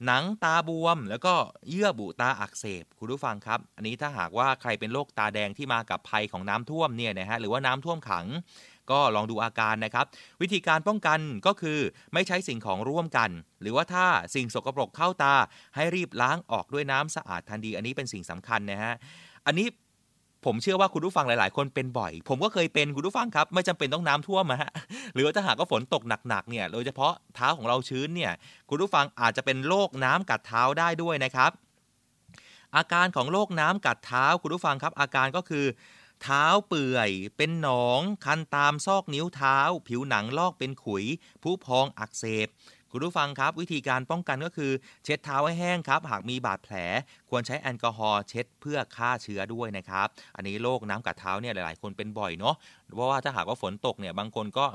[0.06, 1.34] หนังตาบวม แล้วก็
[1.68, 8.26] เยื่อบุตาอักเสบคุณผู้ฟังครับ อันนี้ถ้าหากว่าใครเป็นโรคตาแดงที่มากับภัยของน้ำท่วมเนี่ยนะฮะหรือว่าน้ำท่วมขัง
[8.90, 10.06] ก็ลองดูอาการนะครับ
[10.42, 11.78] วิธีการป้องกันก็คือ
[12.14, 13.30] ไม่ใช้สิ่งของร่วมกัน
[13.62, 15.34] หรือว่าถ้าสิ่งสกปรกเข้าตา
[15.74, 18.94] ให้รีบล้างออกด้วยน้ำสะอาดทันทีอันนี้เป็นสิ่งสำคัญนะฮะ
[19.46, 19.66] อันนี้
[20.44, 24.70] ผมเชื่อว่าคุณผู้ฟังหลาย ๆ คนเป็นบ่อย ผมก็เคยเป็นคุณผู้ฟังครับ ไม่จำเป็นต้องน้ำท่วมฮะ
[25.14, 28.32] หรือว่าถ้าหากว่าฝนตกหนัก ๆ เนี่ยโดยเฉพาะเท้าของเราชื้นเนี่ย
[28.70, 31.50] คุณผู้ฟังอาจจะเป็นโรคน้ำกัดเท้าได้ด้วยนะครับ
[32.76, 35.64] อาการของโรคน้ำกัดเท้าคุณผู้ฟังครับ อาการก็คือ
[36.22, 39.58] เท้าเปื่อย เป็นหนอง คันตามซอกนิ้วเท้า
[39.88, 41.04] ผิวหนังลอกเป็นขุย
[41.42, 42.48] ผู้พองอักเสบ
[42.90, 44.72] คุณผู้ฟังครับ วิธีการป้องกันก็คือ
[45.04, 46.74] เช็ดเท้าให้แห้งครับ หากมีบาดแผล
[47.30, 52.54] ควรใช้แอลกอฮอล์เช็ดเพื่อฆ่าเชื้อด้วยนะครับ อันนี้โรคน้ำกัดเท้าเนี่ยหลาย ๆ คนเป็นบ่อยเนาะ
[52.96, 54.66] เพราะว่าถ้าหากว่าฝนตกเนี่ยบางคนก็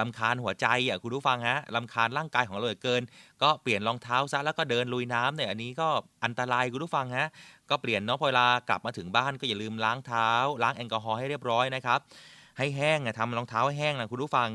[0.00, 3.02] ลำคาญหัวใจอะคุณผู้ฟังฮะลำคาญร่างกายของเราเหลือเกิน
[3.42, 5.88] ก็เปลี่ยนรองเท้าซะแล้วก็เดินลุยน้ำเนี่ยอันนี้ก็
[6.24, 7.26] อันตรายคุณผู้ฟังฮะ
[7.70, 10.28] ก็เปลี่ยนเนาะพอเวลากลับมาถึงบ้านก็อย่าลืมล้างเท้า
[10.62, 11.98] ล้างแอลกอฮอล์ให้เรียบร้อยนะครับ
[12.58, 14.48] ให้แห้งอะทำรองเท้าให้แห้งนะคุณผู้ฟัง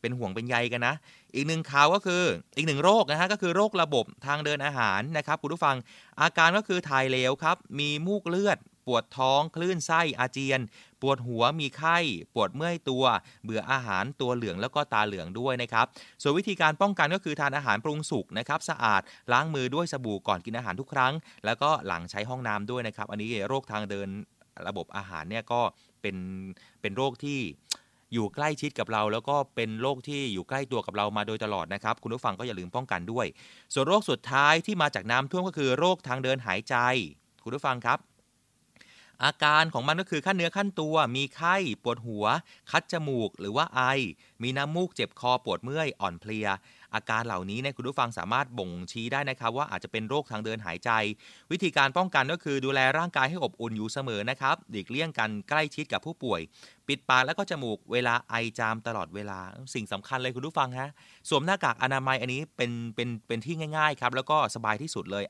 [0.00, 0.94] เป็นห่วงเป็นใยกันนะ
[1.34, 2.22] อีกหนึ่งข่าวก็คือ
[2.56, 5.76] อีกหนึ่งโรคนะฮะก็คือโรคระบบทางเดินอาหารนะครับคุณผู้ฟัง
[6.20, 10.60] อาการก็คือถ่ายเหลวครับ มีมูกเลือด ปวดท้องคลื่นไส้อาเจียน
[11.02, 11.98] ปวดหัวมีไข้
[12.34, 13.04] ปวดเมื่อยตัว
[13.44, 15.86] เบื่ออาหารตัวเหลืองแล้วก็ตาเหลืองด้วยนะครับ
[16.22, 19.02] ส่วนวิธีการป้องกันก็คือทานอาหารปรุงสุกนะครับสะอาด
[19.32, 21.12] ล้างมือด้วยสบู่ก่อนกินอาหารทุกครั้ง
[21.46, 24.08] แล้วก็หลังใช้ห้องน้ำด้วยนะครับ อันนี้โรคทางเดิน
[24.68, 25.60] ระบบอาหารเนี่ยก็
[26.02, 26.16] เป็น
[26.80, 27.40] เป็นโรคที่
[28.14, 33.26] อยู่ใกล้ชิดกับเรา แล้วก็เป็นโรคที่อยู่ใกล้ตัวกับเรามาโดยตลอดนะครับ คุณผู้ฟังก็อย่าลืมป้องกันด้วย
[33.74, 36.76] ส่วนโรคสุดท้ายที่มาจากน้ำท่วมก็คือโรคทางเดินหายใจ
[37.44, 37.98] คุณผู้ฟังครับ
[39.24, 42.26] อาการของมันก็คือขั้นเนื้อขั้นตัวมีไข้ปวดหัว
[42.70, 43.80] คัดจมูกหรือว่าไอ
[44.42, 46.48] มีน้ำมูกเจ็บคอปวดเมื่อยอ่อนเพลีย
[46.94, 50.90] อาการเหล่านี้เนี่ยคุณผู้ฟังสามารถบ่งชี้ได้นะครับว่าอาจจะเป็นโรคทางเดินหายใจ
[51.52, 56.40] วิธีการป้องกันก็คือดูแลร่างกายให้อบอุ่นอยู่เสมอนะครับหลีกเลี่ยงกันใกล้ชิดกับผู้ป่วย
[56.88, 59.38] ปิดปากแล้วก็จมูกเวลาไอจามตลอดเวลา
[59.74, 60.90] สิ่งสำคัญเลยคุณผู้ฟังฮะ
[61.28, 65.24] สวมหน้ากากอนามัยอันนี้เป็นเป็นเป็นที่ง่ายๆครับแล้วก็สบายที่สุดเลย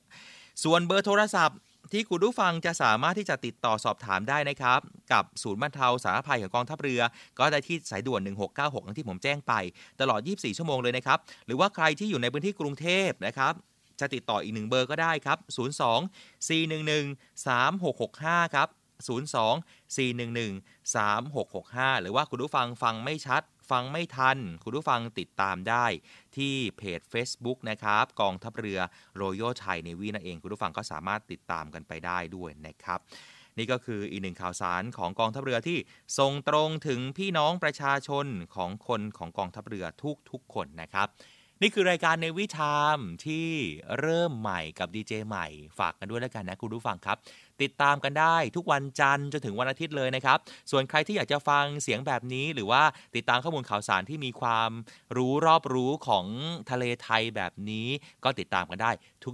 [0.64, 1.58] ส่วนเบอร์โทรศัพท์
[1.92, 4.80] ที่คุณผู้ฟังจะสามารถที่จะติดต่อสอบถามได้นะครับ
[5.12, 7.02] กับศูนย์บรรเทาสาธารณภัยของกองทัพเรือ
[7.38, 9.52] ก็ได้ที่สายด่วน 1696อย่างที่ผมแจ้งไป
[10.00, 13.52] ตลอด 24 ชั่วโมงเลยนะครับ หรือว่าใครที่อยู่ในพื้นที่กรุงเทพนะครับ
[14.00, 17.12] จะติดต่ออีกหนึ่งเบอร์ก็ได้ครับ 02 411
[17.46, 18.68] 3665 ครับ
[19.06, 20.52] 02 411
[20.94, 23.42] 3665 หรือว่าคุณผู้ฟังฟังไม่ชัด
[23.72, 25.86] ฟังไม่ทัน คุณผู้ฟังติดตามได้
[26.36, 28.80] ที่เพจ Facebook นะครับ กองทัพเรือ
[29.20, 33.00] Royal Thai Navy นั่นเอง คุณผู้ฟังก็สามารถติดตามกันไปได้ด้วยนะครับ
[33.58, 35.78] นี่ก็คืออีกหนึ่งข่าวสารของกองทัพเรือที่
[36.18, 39.86] ส่งตรงถึงพี่น้องประชาชนของคนของกองทัพเรือ
[40.30, 41.08] ทุกๆคนนะครับ
[41.62, 43.48] นี่คือรายการในวิชามที่
[44.00, 45.46] เริ่มใหม่กับดีเจใหม่
[45.78, 47.16] ฝากกันด้วยแล้วกันนะคุณผู้ฟังครับ
[47.62, 50.38] ติดตามกันได้ทุกวันจันทร์จนถึงวันอาทิตย์เลยนะครับ
[50.70, 52.82] ส่วนใครที่อยากจะฟังเสียงแบบนี้ หรือว่า
[53.16, 54.70] ติดตามข้อมูลข่าวสารที่มีความ
[55.16, 56.26] รู้รอบรู้ของ
[56.70, 57.86] ทะเลไทยแบบนี้
[58.24, 58.90] ก็ติดตามกันได้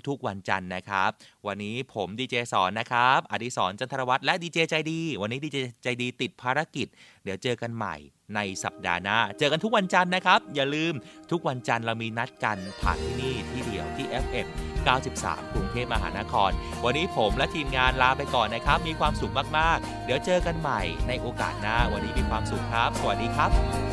[0.09, 1.11] ทุกๆ วันจันทร์นะครับ
[1.47, 6.87] วันนี้ผมดีเจสอนนะครับอดิศรจันทรวัฒน์และดีเจใจดี วันนี้ดีเจใจดีติดภารกิจ
[7.25, 7.97] เดี๋ยวเจอกันใหม่
[8.35, 10.95] ในสัปดาห์หน้า เจอกันทุกวันจันทร์นะครับ อย่าลืม
[11.31, 16.51] ทุกวันจันทร์เรามีนัดกันผ่านที่นี่ที่เดียวที่ FM 93 กรุงเทพมหานคร
[16.84, 23.88] วันนี้ผมและทีมงานลาไปก่อนนะครับ มีความสุขมากๆ เดี๋ยวเจอกันใหม่ในโอกาสหน้า วันนี้มีความสุขครับ สวัสดีครับ